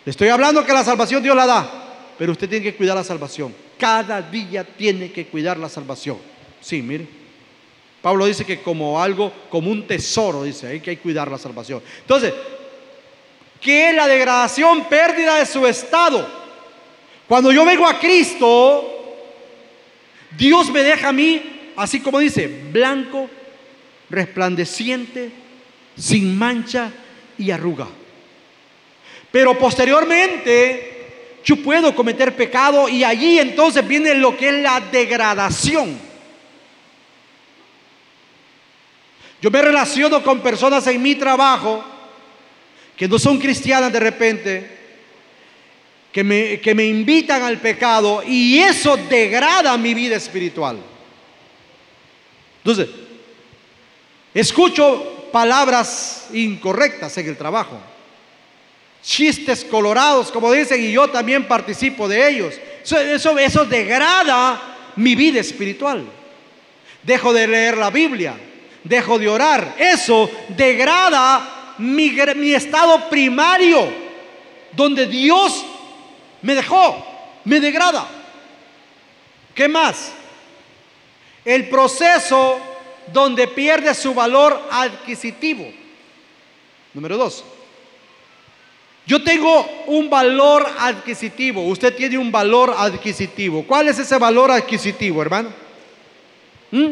[0.05, 1.85] Le estoy hablando que la salvación Dios la da.
[2.19, 3.55] Pero usted tiene que cuidar la salvación.
[3.79, 6.19] Cada día tiene que cuidar la salvación.
[6.61, 7.07] Sí, mire.
[8.01, 11.83] Pablo dice que como algo, como un tesoro, dice, hay que cuidar la salvación.
[12.01, 12.35] Entonces,
[13.61, 16.29] que es la degradación, pérdida de su estado.
[17.27, 19.17] Cuando yo vengo a Cristo,
[20.37, 23.29] Dios me deja a mí, así como dice, blanco,
[24.11, 25.31] resplandeciente,
[25.97, 26.91] sin mancha
[27.39, 27.89] y arruga.
[29.31, 35.99] Pero posteriormente, yo puedo cometer pecado y allí entonces viene lo que es la degradación.
[39.43, 41.85] Yo me relaciono con personas en mi trabajo
[42.97, 44.79] que no son cristianas de repente,
[46.13, 50.79] que me, que me invitan al pecado y eso degrada mi vida espiritual.
[52.65, 52.89] Entonces,
[54.33, 57.79] escucho palabras incorrectas en el trabajo,
[59.03, 62.55] chistes colorados, como dicen, y yo también participo de ellos.
[62.83, 66.05] Eso, eso, eso degrada mi vida espiritual.
[67.03, 68.35] Dejo de leer la Biblia,
[68.83, 69.75] dejo de orar.
[69.79, 73.93] Eso degrada mi, estado primario,
[74.73, 75.65] donde Dios
[76.43, 77.05] me dejó,
[77.45, 78.07] me degrada.
[79.55, 80.13] ¿Qué más?
[81.45, 82.59] El proceso
[83.13, 85.67] donde pierde su valor adquisitivo.
[86.95, 87.45] Número dos.
[89.07, 93.65] Yo tengo un valor adquisitivo, usted tiene un valor adquisitivo.
[93.67, 95.51] ¿Cuál es ese valor adquisitivo, hermano?
[96.71, 96.89] ¿Mm?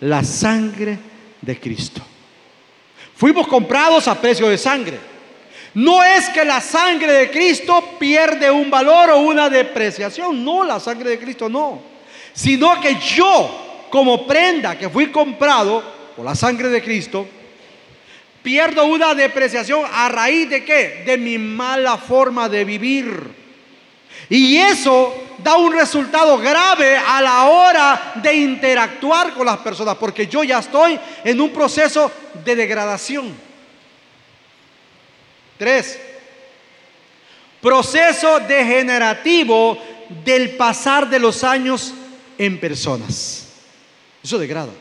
[0.00, 0.98] La sangre
[1.40, 2.02] de Cristo.
[3.16, 4.98] Fuimos comprados a precio de sangre.
[5.74, 10.44] No es que la sangre de Cristo pierde un valor o una depreciación.
[10.44, 11.80] No, la sangre de Cristo no.
[12.32, 15.82] Sino que yo, como prenda que fui comprado
[16.16, 17.26] por la sangre de Cristo,
[18.42, 21.02] pierdo una depreciación a raíz de qué?
[21.04, 23.38] De mi mala forma de vivir.
[24.28, 30.26] Y eso da un resultado grave a la hora de interactuar con las personas, porque
[30.26, 32.10] yo ya estoy en un proceso
[32.44, 33.34] de degradación.
[35.56, 35.98] Tres,
[37.60, 39.78] proceso degenerativo
[40.24, 41.94] del pasar de los años
[42.36, 43.47] en personas.
[44.22, 44.72] Eso degrada.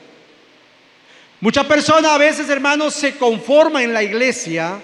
[1.39, 4.79] Muchas personas a veces, hermanos, se conforman en la iglesia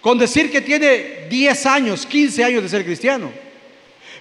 [0.00, 3.30] con decir que tiene 10 años, 15 años de ser cristiano.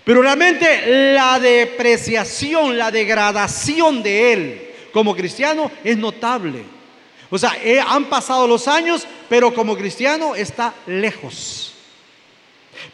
[0.03, 6.63] Pero realmente la depreciación, la degradación de él como cristiano es notable.
[7.29, 11.73] O sea, eh, han pasado los años, pero como cristiano está lejos.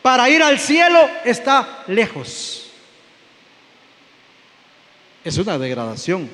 [0.01, 2.66] Para ir al cielo está lejos.
[5.27, 6.29] Es una degradación.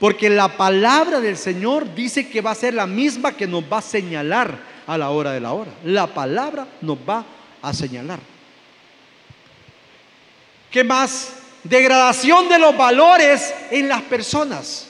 [0.00, 3.78] Porque la palabra del Señor dice que va a ser la misma que nos va
[3.78, 5.70] a señalar a la hora de la hora.
[5.84, 7.24] La palabra nos va
[7.62, 8.18] a señalar.
[10.72, 11.34] ¿Qué más?
[11.62, 14.88] Degradación de los valores en las personas.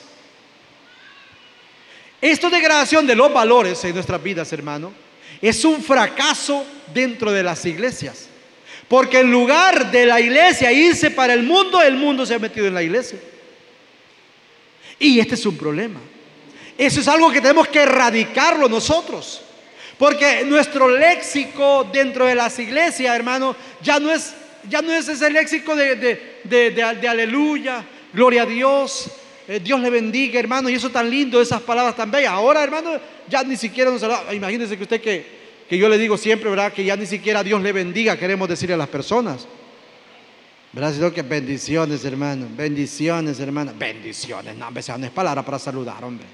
[2.19, 4.91] Esto degradación de los valores en nuestras vidas, hermano,
[5.39, 8.29] es un fracaso dentro de las iglesias.
[8.87, 12.67] Porque en lugar de la iglesia irse para el mundo, el mundo se ha metido
[12.67, 13.19] en la iglesia.
[14.99, 15.99] Y este es un problema.
[16.77, 19.41] Eso es algo que tenemos que erradicarlo nosotros.
[19.97, 24.35] Porque nuestro léxico dentro de las iglesias, hermano, ya no es,
[24.69, 27.83] ya no es ese léxico de, aleluya,
[28.13, 29.09] gloria a Dios,
[29.47, 32.31] eh, Dios le bendiga, hermano, y eso tan lindo, esas palabras tan bellas.
[32.31, 35.36] Ahora, hermano, ya ni siquiera nos Imagínense que usted que,
[35.69, 36.71] que yo le digo siempre, ¿verdad?
[36.71, 39.47] Que ya ni siquiera Dios le bendiga, queremos decirle a las personas.
[40.71, 40.93] ¿Verdad?
[40.93, 42.47] Sino que bendiciones, hermano.
[42.55, 43.73] Bendiciones, hermano.
[43.77, 44.55] Bendiciones.
[44.55, 46.25] No, hombre, no es palabra para saludar, hombre.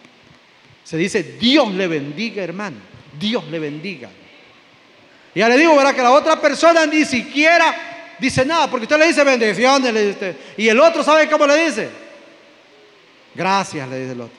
[0.84, 2.78] Se dice Dios le bendiga, hermano.
[3.20, 4.10] Dios le bendiga.
[5.34, 5.96] Y ya le digo, ¿verdad?
[5.96, 10.36] Que la otra persona ni siquiera dice nada, porque usted le dice bendiciones, le dice,
[10.58, 11.90] y el otro, ¿sabe cómo le dice?
[13.34, 14.38] Gracias, le dice el otro.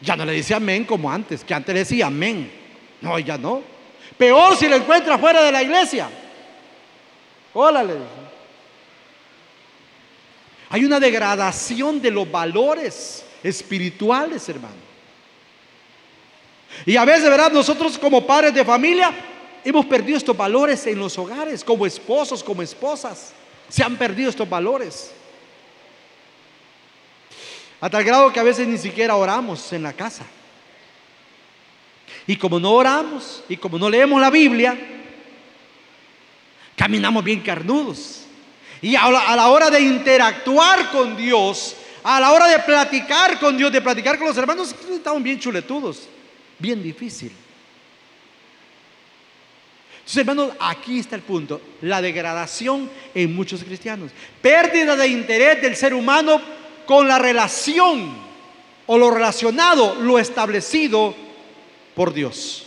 [0.00, 2.50] Ya no le dice amén como antes, que antes le decía amén.
[3.00, 3.75] No, ya no.
[4.18, 6.08] Peor si lo encuentra fuera de la iglesia.
[7.52, 8.06] Hola, le dice.
[10.70, 14.74] Hay una degradación de los valores espirituales, hermano.
[16.84, 17.52] Y a veces, ¿verdad?
[17.52, 19.12] Nosotros como padres de familia
[19.64, 23.32] hemos perdido estos valores en los hogares, como esposos, como esposas.
[23.68, 25.12] Se han perdido estos valores.
[27.80, 30.24] A tal grado que a veces ni siquiera oramos en la casa.
[32.26, 34.76] Y como no oramos y como no leemos la Biblia,
[36.76, 38.22] caminamos bien carnudos.
[38.82, 43.72] Y a la, hora de interactuar con Dios, a la hora de platicar con Dios,
[43.72, 46.08] de platicar con los hermanos, estamos bien chuletudos,
[46.58, 47.32] bien difícil.
[49.98, 54.12] Entonces, hermanos, aquí está el punto, la degradación en muchos cristianos.
[54.40, 56.40] Pérdida de interés del ser humano
[56.86, 58.14] con la relación
[58.86, 61.25] o lo relacionado, lo establecido
[61.96, 62.66] por Dios.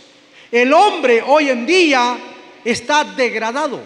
[0.50, 2.18] El hombre hoy en día
[2.64, 3.80] está degradado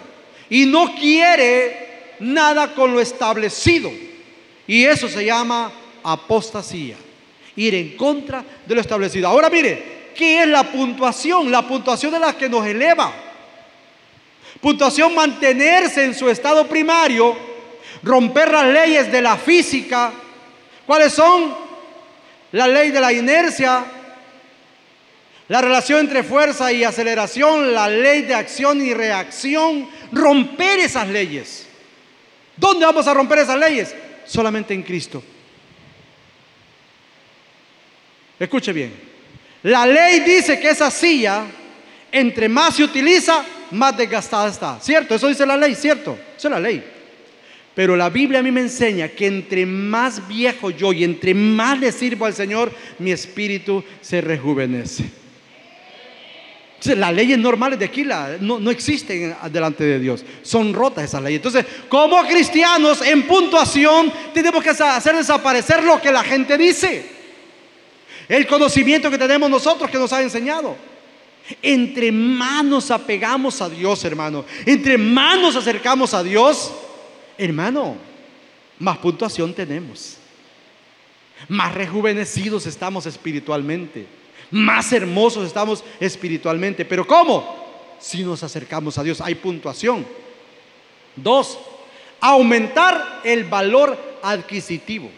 [0.49, 3.91] y no quiere nada con lo establecido.
[4.67, 5.71] Y eso se llama
[6.03, 6.97] apostasía,
[7.55, 9.27] ir en contra de lo establecido.
[9.27, 11.51] Ahora mire, ¿qué es la puntuación?
[11.51, 13.13] La puntuación es la que nos eleva.
[14.59, 17.37] Puntuación mantenerse en su estado primario,
[18.01, 20.11] romper las leyes de la física.
[20.87, 21.53] ¿Cuáles son?
[22.51, 23.85] La ley de la inercia,
[25.47, 31.67] la relación entre fuerza y aceleración, la ley de acción y reacción, romper esas leyes.
[32.57, 33.93] ¿Dónde vamos a romper esas leyes?
[34.25, 35.23] Solamente en Cristo.
[38.39, 38.93] Escuche bien.
[39.63, 41.45] La ley dice que esa silla,
[42.11, 44.79] entre más se utiliza, más desgastada está.
[44.81, 45.13] ¿Cierto?
[45.13, 46.17] Eso dice la ley, ¿cierto?
[46.35, 46.83] Eso es la ley.
[47.75, 51.77] Pero la Biblia a mí me enseña que entre más viejo yo y entre más
[51.79, 55.24] le sirvo al Señor, mi espíritu se rejuvenece
[56.83, 58.03] las leyes normales de aquí
[58.41, 60.23] no, no, existen delante de Dios.
[60.41, 61.39] Son rotas esas leyes.
[61.39, 67.05] Entonces, como cristianos en puntuación, tenemos que hacer desaparecer lo que la gente dice.
[68.27, 70.75] El conocimiento que tenemos nosotros que nos ha enseñado.
[71.61, 76.71] Entre más nos apegamos a Dios, hermano, entre más nos acercamos a Dios,
[77.37, 77.95] hermano,
[78.79, 80.17] más puntuación tenemos.
[81.47, 84.07] Más rejuvenecidos estamos espiritualmente
[84.51, 86.85] más hermosos estamos espiritualmente.
[86.85, 87.65] Pero ¿cómo?
[87.99, 90.05] Si nos acercamos a Dios, hay puntuación.
[91.15, 91.57] Dos,
[92.19, 95.09] aumentar el valor adquisitivo.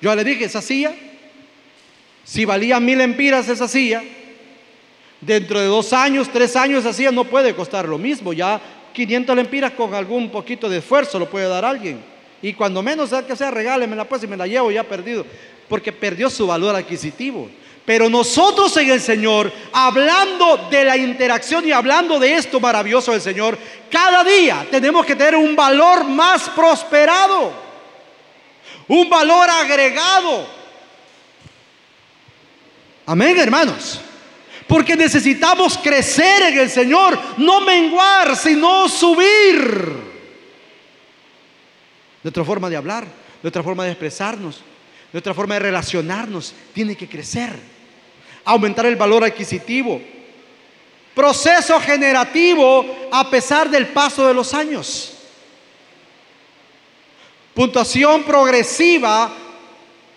[0.00, 0.94] Yo le dije, esa silla,
[2.24, 4.02] si valía mil empiras esa silla,
[5.20, 8.32] dentro de dos años, tres años esa silla no puede costar lo mismo.
[8.32, 8.60] Ya
[8.92, 12.13] 500 lempiras con algún poquito de esfuerzo lo puede dar alguien.
[12.44, 15.24] Y cuando menos sea que sea, regálemela pues y me la llevo ya perdido
[15.66, 17.48] porque perdió su valor adquisitivo.
[17.86, 23.22] Pero nosotros en el Señor, hablando de la interacción y hablando de esto maravilloso del
[23.22, 23.56] Señor,
[23.90, 27.64] cada día tenemos que tener un valor más prosperado.
[28.88, 30.46] un valor agregado.
[33.06, 34.02] Amén, hermanos.
[34.66, 40.03] Porque necesitamos crecer en el Señor, no menguar, sino subir.
[42.24, 43.06] Nuestra forma de hablar,
[43.42, 44.62] nuestra forma de expresarnos,
[45.12, 47.52] nuestra forma de relacionarnos tiene que crecer.
[48.46, 50.00] Aumentar el valor adquisitivo.
[51.14, 55.12] Proceso generativo a pesar del paso de los años.
[57.52, 59.30] Puntuación progresiva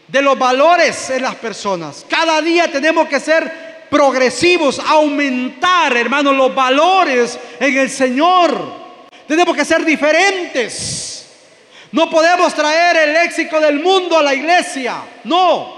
[0.08, 2.06] de los valores en las personas.
[2.10, 8.74] Cada día tenemos que ser progresivos, aumentar, hermanos, los valores en el Señor.
[9.28, 11.17] Tenemos que ser diferentes.
[11.92, 15.04] No podemos traer el léxico del mundo a la iglesia.
[15.24, 15.78] No.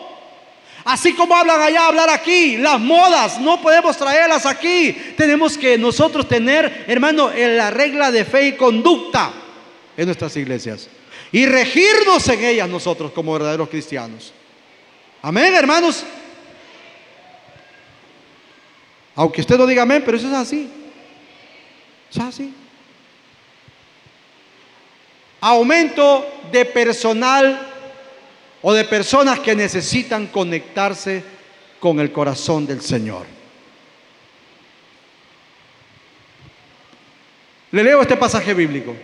[0.86, 2.58] Así como hablan allá, hablar aquí.
[2.58, 4.94] Las modas no podemos traerlas aquí.
[5.16, 9.32] Tenemos que nosotros tener, hermano, la regla de fe y conducta
[9.96, 10.90] en nuestras iglesias
[11.32, 14.34] y regirnos en ellas nosotros como verdaderos cristianos.
[15.22, 16.04] Amén, hermanos.
[19.16, 20.70] Aunque usted no diga amén, pero eso es así.
[22.10, 22.54] Es así.
[25.42, 27.68] Aumento de personal
[28.62, 31.24] o de personas que necesitan conectarse
[31.80, 33.26] con el corazón del Señor.
[37.72, 38.96] Le leo este pasaje bíblico.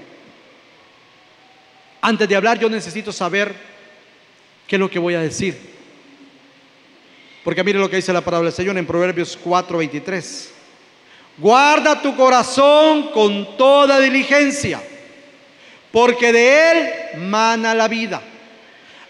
[2.02, 3.56] Antes de hablar yo necesito saber
[4.68, 5.76] qué es lo que voy a decir.
[7.44, 10.50] Porque mire lo que dice la palabra del Señor en Proverbios 4:23.
[11.38, 14.82] Guarda tu corazón con toda diligencia,
[15.96, 18.22] porque de él mana la vida.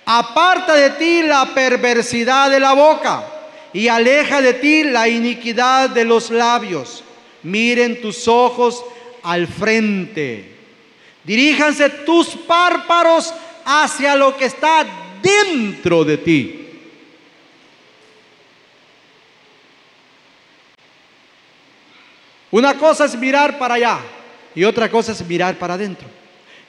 [0.05, 3.25] Aparta de ti la perversidad de la boca
[3.73, 7.03] y aleja de ti la iniquidad de los labios.
[7.41, 8.85] Miren tus ojos
[9.23, 10.53] al frente
[11.23, 13.33] Diríjanse tus párpados
[13.65, 14.85] hacia lo que está
[15.23, 16.69] dentro de ti.
[22.51, 23.99] Una cosa es mirar para allá
[24.53, 26.24] y otra cosa es mirar para adentro.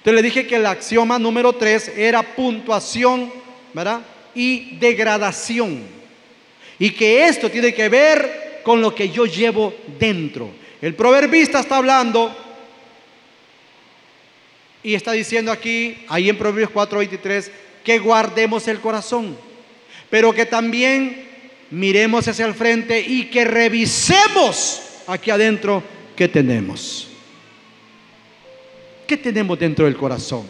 [0.07, 3.29] Entonces le dije que el axioma número tres era puntuación,
[3.75, 4.03] ¿verdad?
[4.37, 5.83] Y degradación.
[6.79, 10.49] Y que esto tiene que ver con lo que yo llevo dentro.
[10.81, 12.33] El proverbista está hablando
[14.85, 17.51] y está diciendo aquí, ahí en Proverbios 4:23,
[17.83, 19.37] que guardemos el corazón,
[20.09, 21.29] pero que también
[21.73, 25.83] miremos hacia el frente y que revisemos aquí adentro
[26.15, 27.06] qué tenemos.
[29.07, 30.43] ¿Qué tenemos dentro del corazón?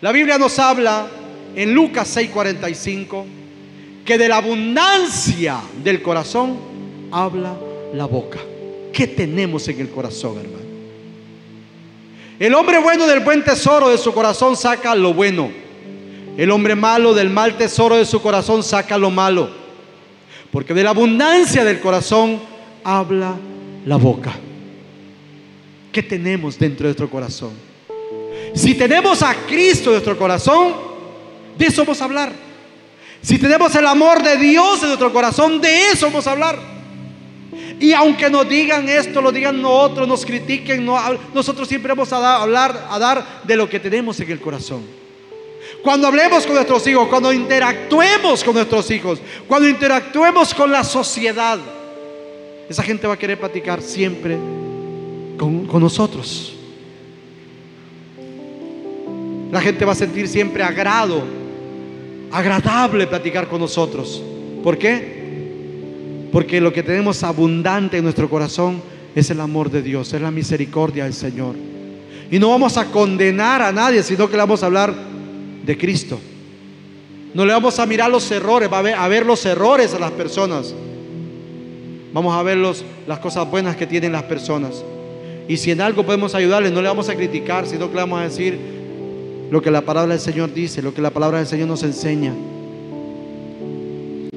[0.00, 1.06] La Biblia nos habla
[1.56, 3.24] en Lucas 6:45
[4.04, 6.58] que de la abundancia del corazón
[7.10, 7.56] habla
[7.94, 8.38] la boca.
[8.92, 10.64] ¿Qué tenemos en el corazón, hermano?
[12.38, 15.50] El hombre bueno del buen tesoro de su corazón saca lo bueno.
[16.36, 19.48] El hombre malo del mal tesoro de su corazón saca lo malo.
[20.50, 22.40] Porque de la abundancia del corazón
[22.82, 23.36] habla
[23.86, 24.34] la boca.
[25.94, 27.52] ¿Qué tenemos dentro de nuestro corazón?
[28.52, 30.74] Si tenemos a Cristo en nuestro corazón,
[31.56, 32.32] de eso vamos a hablar.
[33.22, 36.58] Si tenemos el amor de Dios en nuestro corazón, de eso vamos a hablar.
[37.78, 40.84] Y aunque nos digan esto, lo digan nosotros, nos critiquen,
[41.32, 44.82] nosotros siempre vamos a hablar, a dar de lo que tenemos en el corazón.
[45.80, 51.60] Cuando hablemos con nuestros hijos, cuando interactuemos con nuestros hijos, cuando interactuemos con la sociedad,
[52.68, 54.36] esa gente va a querer platicar siempre
[55.38, 56.54] con, con nosotros.
[59.50, 61.22] La gente va a sentir siempre agrado,
[62.32, 64.20] agradable platicar con nosotros.
[64.64, 66.28] ¿Por qué?
[66.32, 68.82] Porque lo que tenemos abundante en nuestro corazón
[69.14, 71.54] es el amor de Dios, es la misericordia del Señor.
[72.30, 74.92] Y no vamos a condenar a nadie, sino que le vamos a hablar
[75.64, 76.18] de Cristo.
[77.32, 80.00] No le vamos a mirar los errores, va a ver, a ver los errores a
[80.00, 80.74] las personas.
[82.12, 84.84] Vamos a ver las cosas buenas que tienen las personas.
[85.46, 88.20] Y si en algo podemos ayudarles, no le vamos a criticar, sino que le vamos
[88.20, 88.58] a decir
[89.50, 92.32] lo que la palabra del Señor dice, lo que la palabra del Señor nos enseña.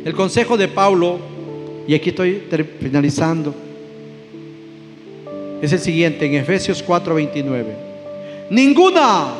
[0.04, 1.20] El consejo de Pablo
[1.88, 2.44] y aquí estoy
[2.82, 3.56] finalizando.
[5.62, 7.66] Es el siguiente, en Efesios 4:29.
[8.50, 9.34] Ninguna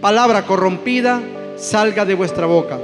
[0.00, 1.22] palabra corrompida
[1.56, 2.78] salga de vuestra boca,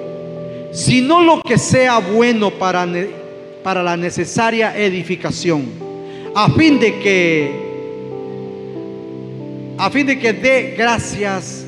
[0.72, 2.86] sino lo que sea bueno para,
[3.62, 5.64] para la necesaria edificación,
[6.34, 7.63] a fin de que
[9.78, 11.64] a fin de que dé gracias,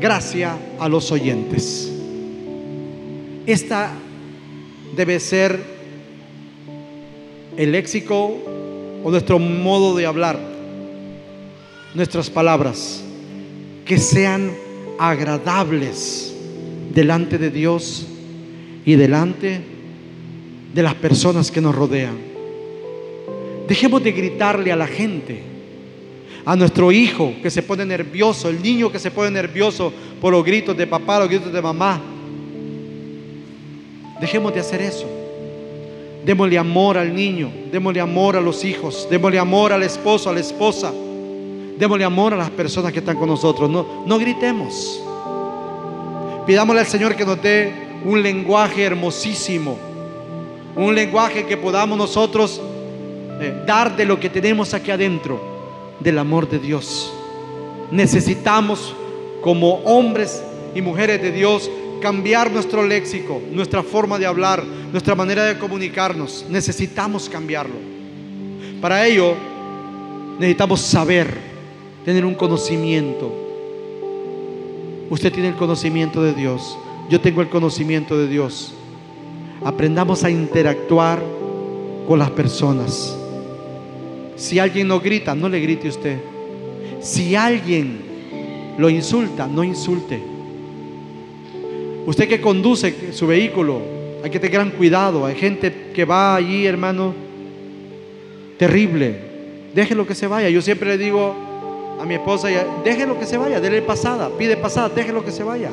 [0.00, 1.92] gracia a los oyentes.
[3.46, 3.92] Esta
[4.94, 5.58] debe ser
[7.56, 8.36] el léxico
[9.02, 10.38] o nuestro modo de hablar,
[11.94, 13.02] nuestras palabras,
[13.84, 14.52] que sean
[14.98, 16.34] agradables
[16.92, 18.06] delante de Dios
[18.84, 19.60] y delante
[20.74, 22.16] de las personas que nos rodean.
[23.68, 25.42] Dejemos de gritarle a la gente,
[26.46, 30.44] a nuestro hijo que se pone nervioso, el niño que se pone nervioso por los
[30.44, 32.00] gritos de papá, los gritos de mamá.
[34.20, 35.06] Dejemos de hacer eso.
[36.24, 40.38] Démosle amor al niño, démosle amor a los hijos, démosle amor al esposo, a la
[40.38, 40.92] esposa,
[41.78, 43.68] démosle amor a las personas que están con nosotros.
[43.68, 45.02] No, no gritemos.
[46.46, 47.72] Pidámosle al Señor que nos dé
[48.04, 49.76] un lenguaje hermosísimo,
[50.76, 52.60] un lenguaje que podamos nosotros
[53.40, 55.55] eh, dar de lo que tenemos aquí adentro,
[56.00, 57.12] del amor de Dios.
[57.90, 58.94] Necesitamos
[59.40, 60.42] como hombres
[60.74, 61.70] y mujeres de Dios
[62.00, 66.44] cambiar nuestro léxico, nuestra forma de hablar, nuestra manera de comunicarnos.
[66.48, 67.76] Necesitamos cambiarlo.
[68.80, 69.34] Para ello,
[70.38, 71.36] necesitamos saber,
[72.04, 73.32] tener un conocimiento.
[75.08, 76.76] Usted tiene el conocimiento de Dios,
[77.08, 78.74] yo tengo el conocimiento de Dios.
[79.64, 81.22] Aprendamos a interactuar
[82.06, 83.16] con las personas.
[84.36, 86.18] Si alguien no grita, no le grite usted.
[87.00, 88.00] Si alguien
[88.78, 90.20] lo insulta, no insulte.
[92.06, 93.80] Usted que conduce su vehículo,
[94.22, 95.24] hay que tener gran cuidado.
[95.26, 97.14] Hay gente que va allí, hermano,
[98.58, 99.16] terrible.
[99.74, 100.48] Déjelo que se vaya.
[100.50, 101.34] Yo siempre le digo
[102.00, 102.48] a mi esposa,
[102.84, 105.70] déjelo que se vaya, déle pasada, pide pasada, déjelo que se vaya.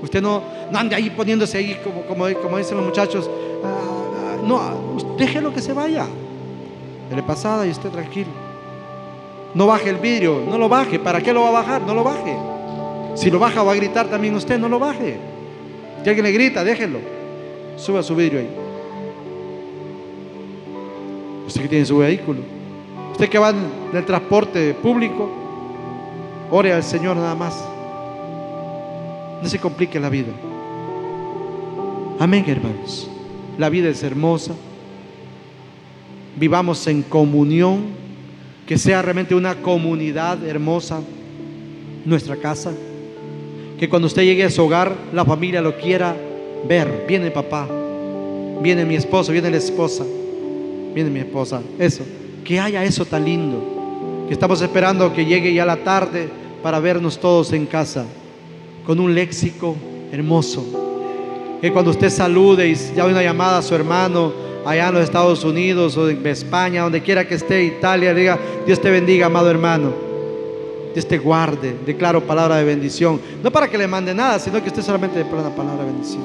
[0.00, 1.76] Usted no, no ande ahí poniéndose ahí
[2.08, 2.26] como,
[2.56, 3.28] dicen los muchachos.
[3.64, 6.06] Ah, ah, no, déjelo que se vaya.
[7.08, 8.30] Dele pasada y esté tranquilo.
[9.54, 10.98] No baje el vidrio, no lo baje.
[10.98, 11.82] ¿Para qué lo va a bajar?
[11.82, 12.36] No lo baje.
[13.14, 15.18] Si lo baja va a gritar también usted, no lo baje.
[16.02, 16.98] Si alguien le grita, déjelo.
[17.76, 18.48] Suba su vidrio ahí.
[21.46, 22.40] Usted que tiene su vehículo.
[23.12, 25.28] Usted que va en el transporte público,
[26.50, 27.64] ore al Señor nada más.
[29.42, 30.32] No se complique la vida.
[32.18, 33.08] Amén, hermanos.
[33.56, 34.54] La vida es hermosa.
[36.38, 37.98] Vivamos en comunión.
[38.66, 41.00] Que sea realmente una comunidad hermosa
[42.04, 42.72] nuestra casa.
[43.78, 46.14] Que cuando usted llegue a su hogar, la familia lo quiera
[46.68, 47.04] ver.
[47.08, 47.66] Viene papá,
[48.60, 50.04] viene mi esposo, viene la esposa,
[50.94, 51.62] viene mi esposa.
[51.78, 52.04] Eso,
[52.44, 54.26] que haya eso tan lindo.
[54.26, 56.28] Que estamos esperando que llegue ya la tarde
[56.62, 58.04] para vernos todos en casa
[58.84, 59.76] con un léxico
[60.12, 60.64] hermoso.
[61.60, 64.32] Que cuando usted salude y ya una llamada a su hermano
[64.68, 68.78] allá en los Estados Unidos o en España, donde quiera que esté, Italia, diga, Dios
[68.78, 69.94] te bendiga, amado hermano.
[70.92, 73.18] Dios te guarde, declaro palabra de bendición.
[73.42, 76.22] No para que le mande nada, sino que usted solamente le una palabra de bendición.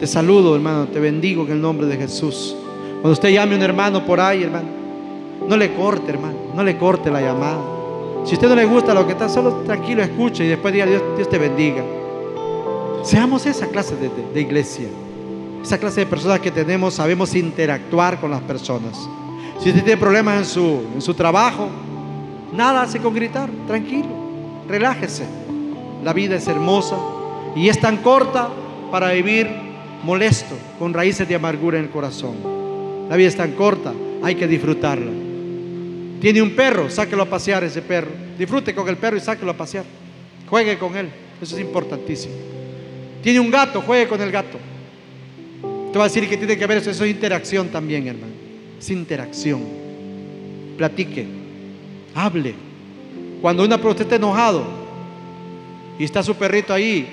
[0.00, 2.56] Te saludo, hermano, te bendigo en el nombre de Jesús.
[3.02, 4.68] Cuando usted llame a un hermano por ahí, hermano,
[5.46, 7.60] no le corte, hermano, no le corte la llamada.
[8.24, 10.86] Si a usted no le gusta lo que está, solo tranquilo, escuche y después diga
[10.86, 11.84] Dios, te bendiga.
[13.02, 14.88] Seamos esa clase de iglesia,
[15.62, 18.96] esa clase de personas que tenemos, sabemos interactuar con las personas.
[19.60, 21.68] Si usted tiene problemas en su, en su trabajo,
[22.52, 24.08] nada hace con gritar, tranquilo,
[24.66, 25.24] relájese.
[26.02, 26.96] La vida es hermosa
[27.54, 28.48] y es tan corta
[28.90, 29.48] para vivir
[30.02, 32.36] molesto, con raíces de amargura en el corazón.
[33.08, 33.92] La vida es tan corta,
[34.22, 35.12] hay que disfrutarla.
[36.20, 38.10] Tiene un perro, sáquelo a pasear ese perro.
[38.38, 39.84] Disfrute con el perro y sáquelo a pasear.
[40.48, 41.08] Juegue con él,
[41.40, 42.34] eso es importantísimo.
[43.22, 44.58] Tiene un gato, juegue con el gato.
[45.92, 48.32] Te va a decir que tiene que ver eso, eso es interacción también, hermano.
[48.78, 49.62] Es interacción.
[50.76, 51.26] Platique,
[52.14, 52.54] hable.
[53.40, 54.64] Cuando una usted está enojado
[55.98, 57.08] y está su perrito ahí,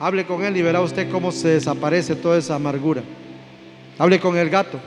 [0.00, 3.02] hable con él y verá usted cómo se desaparece toda esa amargura.
[3.98, 4.80] Hable con el gato.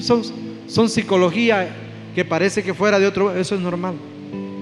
[0.00, 0.22] son,
[0.66, 1.68] son psicología
[2.14, 3.94] que parece que fuera de otro, eso es normal,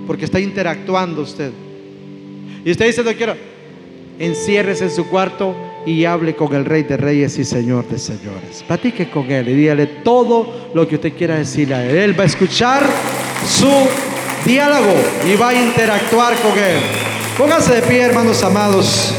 [0.06, 1.52] porque está interactuando usted.
[2.64, 3.34] Y usted dice, no quiero,
[4.18, 5.54] enciérrese en su cuarto
[5.86, 8.64] y hable con el Rey de Reyes y Señor de Señores.
[8.66, 11.96] Platique con Él y dígale todo lo que usted quiera decirle a Él.
[11.96, 12.82] Él va a escuchar
[13.48, 13.70] su
[14.44, 14.94] diálogo
[15.32, 16.80] y va a interactuar con Él.
[17.38, 19.14] Pónganse de pie, hermanos amados.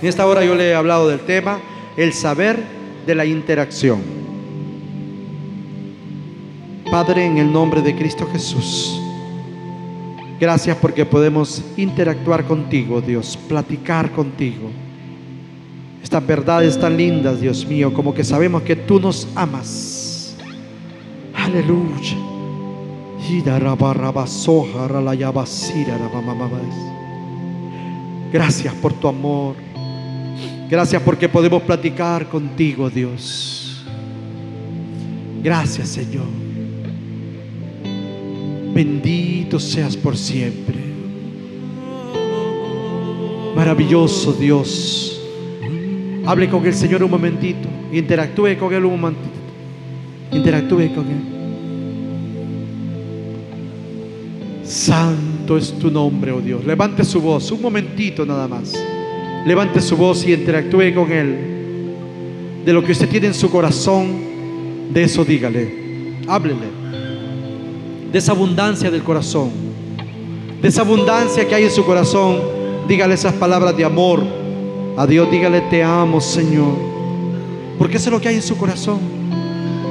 [0.00, 1.60] En esta hora yo le he hablado del tema,
[1.98, 2.58] el saber
[3.06, 4.00] de la interacción.
[6.90, 8.98] Padre, en el nombre de Cristo Jesús.
[10.40, 14.70] Gracias porque podemos interactuar contigo, Dios, platicar contigo.
[16.06, 20.36] Estas verdades tan lindas, Dios mío, como que sabemos que tú nos amas.
[21.34, 22.16] Aleluya.
[28.32, 29.56] Gracias por tu amor.
[30.70, 33.84] Gracias porque podemos platicar contigo, Dios.
[35.42, 36.28] Gracias, Señor.
[38.72, 40.76] Bendito seas por siempre.
[43.56, 45.15] Maravilloso Dios.
[46.26, 47.68] Hable con el Señor un momentito.
[47.92, 49.30] Interactúe con Él un momentito.
[50.32, 51.36] Interactúe con Él.
[54.64, 56.64] Santo es tu nombre, oh Dios.
[56.64, 58.74] Levante su voz, un momentito nada más.
[59.46, 61.36] Levante su voz y interactúe con Él.
[62.64, 64.08] De lo que usted tiene en su corazón,
[64.92, 66.16] de eso dígale.
[66.26, 66.66] Háblele.
[68.10, 69.50] De esa abundancia del corazón.
[70.60, 72.40] De esa abundancia que hay en su corazón.
[72.88, 74.45] Dígale esas palabras de amor.
[74.96, 76.74] A Dios dígale, te amo, Señor.
[77.78, 78.98] Porque eso es lo que hay en su corazón.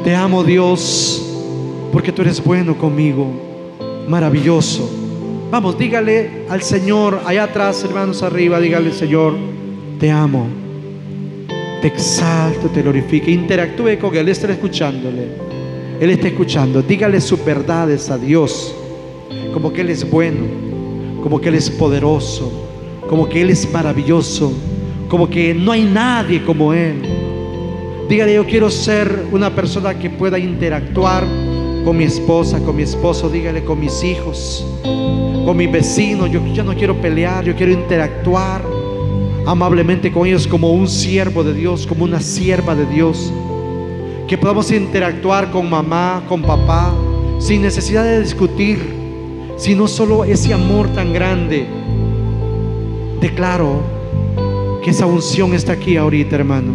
[0.04, 1.24] Te amo, Dios,
[1.92, 3.28] porque tú eres bueno conmigo.
[4.08, 4.90] Maravilloso.
[5.52, 9.36] Vamos, dígale al Señor, allá atrás, hermanos, arriba, dígale, Señor,
[10.00, 10.48] te amo.
[11.82, 13.30] Te exalto, te glorifico.
[13.30, 15.28] Interactúe con Él está escuchándole.
[16.00, 16.82] Él está escuchando.
[16.82, 18.76] Dígale sus verdades a Dios.
[19.54, 20.46] Como que Él es bueno,
[21.22, 22.52] como que Él es poderoso,
[23.08, 24.52] como que Él es maravilloso,
[25.10, 27.02] como que no hay nadie como Él.
[28.10, 31.24] Dígale, yo quiero ser una persona que pueda interactuar
[31.84, 36.30] con mi esposa, con mi esposo, dígale, con mis hijos, con mis vecinos.
[36.32, 38.62] Yo ya no quiero pelear, yo quiero interactuar
[39.46, 43.32] amablemente con ellos como un siervo de Dios, como una sierva de Dios.
[44.28, 46.94] Que podamos interactuar con mamá, con papá,
[47.40, 48.80] sin necesidad de discutir,
[49.58, 51.66] sino solo ese amor tan grande.
[53.20, 53.95] Declaro
[54.86, 56.72] que esa unción está aquí ahorita, hermano.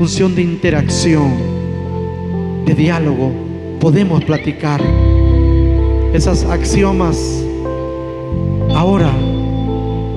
[0.00, 1.34] Unción de interacción,
[2.64, 3.30] de diálogo.
[3.78, 4.80] Podemos platicar.
[6.14, 7.44] Esas axiomas
[8.74, 9.12] ahora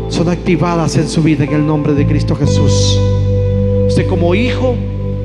[0.08, 2.98] son activadas en su vida en el nombre de Cristo Jesús.
[3.90, 4.78] Usted como hijo,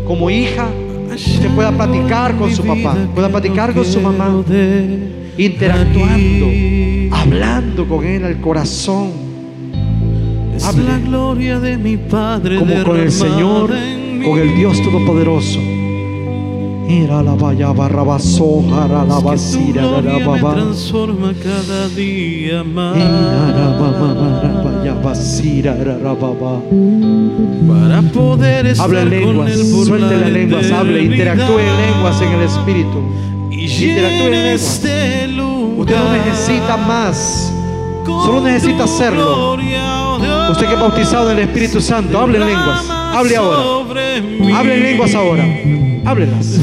[0.04, 0.66] como hija,
[1.14, 4.42] usted pueda platicar con su papá, pueda platicar con su mamá,
[5.38, 6.46] interactuando,
[7.12, 9.23] hablando con él al corazón.
[10.62, 13.70] Hable la gloria de mi Padre como con el Señor,
[14.24, 15.58] con el Dios Todopoderoso.
[16.86, 20.54] Mira la vaya barrabaso, jara la la baba.
[20.54, 22.96] transforma cada día más
[27.68, 29.52] para poder estar Hable en lenguas,
[29.86, 33.02] suelte la las lenguas, hable, interactúe en lenguas en el Espíritu.
[33.50, 34.62] interactúe en lenguas.
[34.62, 35.14] este
[35.76, 37.52] Usted no necesita más,
[38.04, 39.56] solo necesita hacerlo.
[40.54, 43.58] Usted que es bautizado en el Espíritu Santo, hable en lenguas, hable ahora,
[44.56, 45.44] hable en lenguas ahora,
[46.04, 46.60] háblelas.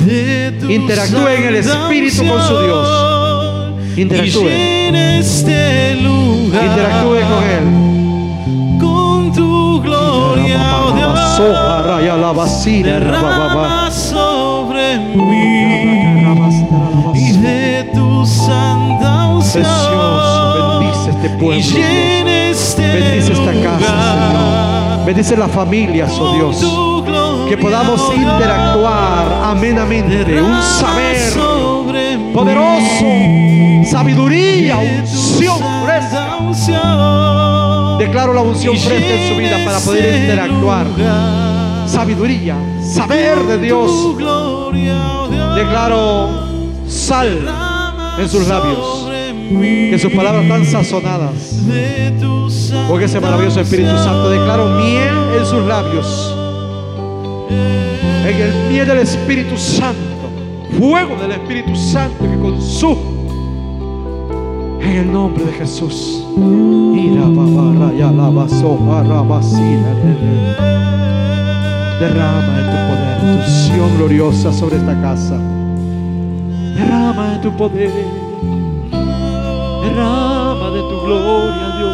[0.70, 3.98] Interactúe en el Espíritu con su Dios.
[3.98, 4.48] Interactúe.
[4.48, 8.80] Este Interactúe con Él.
[8.80, 10.58] con tu gloria,
[10.96, 11.20] Dios.
[13.92, 16.24] Sobre mí
[17.14, 19.28] y de tu santa
[21.42, 25.06] pueblo, este Bendice esta casa, Señor.
[25.06, 27.50] Bendice las familias, oh Dios.
[27.50, 30.42] Que podamos interactuar amenamente.
[30.42, 31.34] Un saber
[32.32, 33.06] poderoso,
[33.90, 36.38] sabiduría, unción fresca.
[37.98, 40.86] Declaro la unción fresca en su vida para poder interactuar.
[41.88, 43.92] Sabiduría, saber de Dios.
[43.92, 45.56] oh Dios.
[45.56, 46.30] Declaro
[46.88, 47.50] sal
[48.20, 49.11] en sus labios.
[49.60, 51.60] Que sus palabras tan sazonadas.
[52.88, 54.30] Con ese maravilloso Espíritu Santo.
[54.30, 56.36] Declaro miel en sus labios.
[57.50, 60.00] En el miel del Espíritu Santo.
[60.78, 63.12] Fuego del Espíritu Santo que consume.
[64.82, 66.26] En el nombre de Jesús.
[72.00, 75.38] Derrama de tu poder, tu unción gloriosa sobre esta casa.
[76.76, 78.31] Derrama de tu poder.
[79.92, 81.92] Derrama de tu gloria, Dios.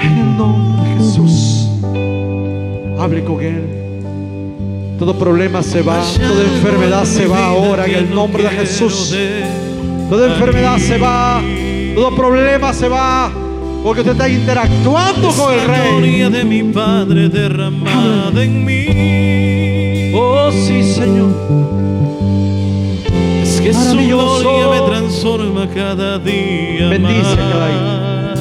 [0.00, 1.68] En el nombre de Jesús.
[2.98, 3.64] Hable con Él.
[4.98, 9.14] Todo problema se va, toda enfermedad se va ahora en el nombre de Jesús.
[10.08, 11.40] Toda enfermedad se va,
[11.94, 13.30] todo problema se va,
[13.84, 15.90] porque usted está interactuando con el La Rey.
[15.90, 20.12] gloria de mi Padre derramada en mí.
[20.14, 21.28] Oh, sí, Señor.
[23.70, 28.34] Es su gloria me transforma cada día Bendice cada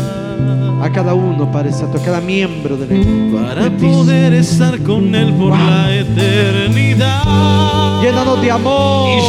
[0.86, 3.94] A cada uno, Padre Santo, a cada miembro del Para Bendice.
[3.94, 5.58] poder estar con Él por Wow.
[5.58, 8.02] la eternidad.
[8.02, 9.10] Llénanos de amor.
[9.10, 9.22] Y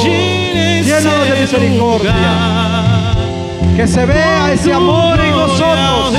[0.84, 2.12] Llénanos de misericordia.
[2.12, 3.16] lugar
[3.76, 6.14] Que se vea ese amor en nosotros.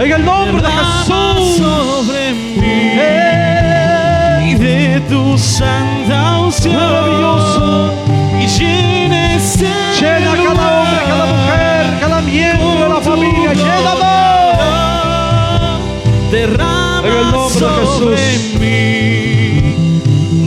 [0.00, 1.56] En el nombre de Jesús.
[1.56, 3.47] sobre mí ¡Eh!
[5.08, 7.92] tu santa unción.
[8.40, 9.66] Y llena este
[10.00, 13.52] cada hombre, cada mujer, cada miembro de la familia.
[13.54, 14.18] Llénalo.
[16.30, 18.60] Derrama en el nombre sobre de Jesús.
[18.60, 18.88] mí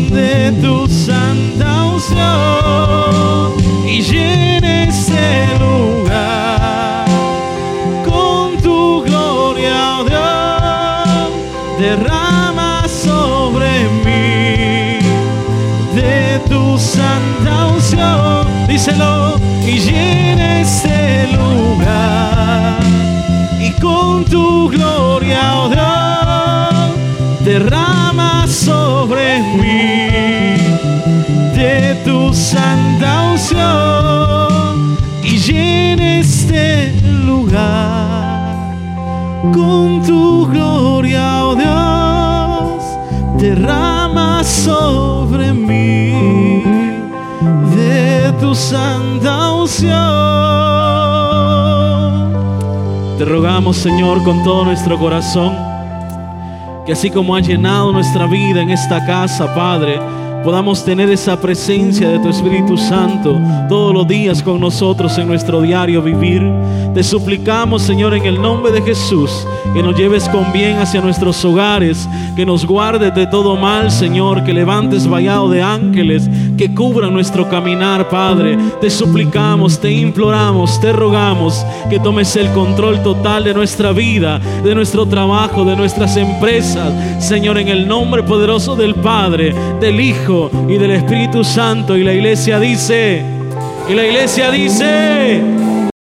[0.09, 3.53] de tu santa unción.
[3.87, 4.60] Y llena
[18.67, 22.79] Díselo y llena este lugar.
[23.59, 30.11] Y con tu gloria, oh Dios, derrama sobre mí
[31.55, 36.93] de tu santa unción y llena este
[37.25, 38.41] lugar
[39.53, 41.40] con tu gloria,
[48.51, 49.31] tu santa.
[53.17, 55.55] Te rogamos, Señor, con todo nuestro corazón,
[56.85, 59.99] que así como ha llenado nuestra vida en esta casa, Padre,
[60.43, 63.39] podamos tener esa presencia de tu Espíritu Santo
[63.69, 66.41] todos los días con nosotros en nuestro diario vivir.
[66.93, 71.45] Te suplicamos, Señor, en el nombre de Jesús, que nos lleves con bien hacia nuestros
[71.45, 76.27] hogares, que nos guardes de todo mal, Señor, que levantes vallado de ángeles,
[76.61, 78.55] que cubran nuestro caminar, Padre.
[78.79, 84.75] Te suplicamos, te imploramos, te rogamos que tomes el control total de nuestra vida, de
[84.75, 90.77] nuestro trabajo, de nuestras empresas, Señor, en el nombre poderoso del Padre, del Hijo y
[90.77, 91.97] del Espíritu Santo.
[91.97, 93.25] Y la iglesia dice,
[93.89, 95.41] y la iglesia dice,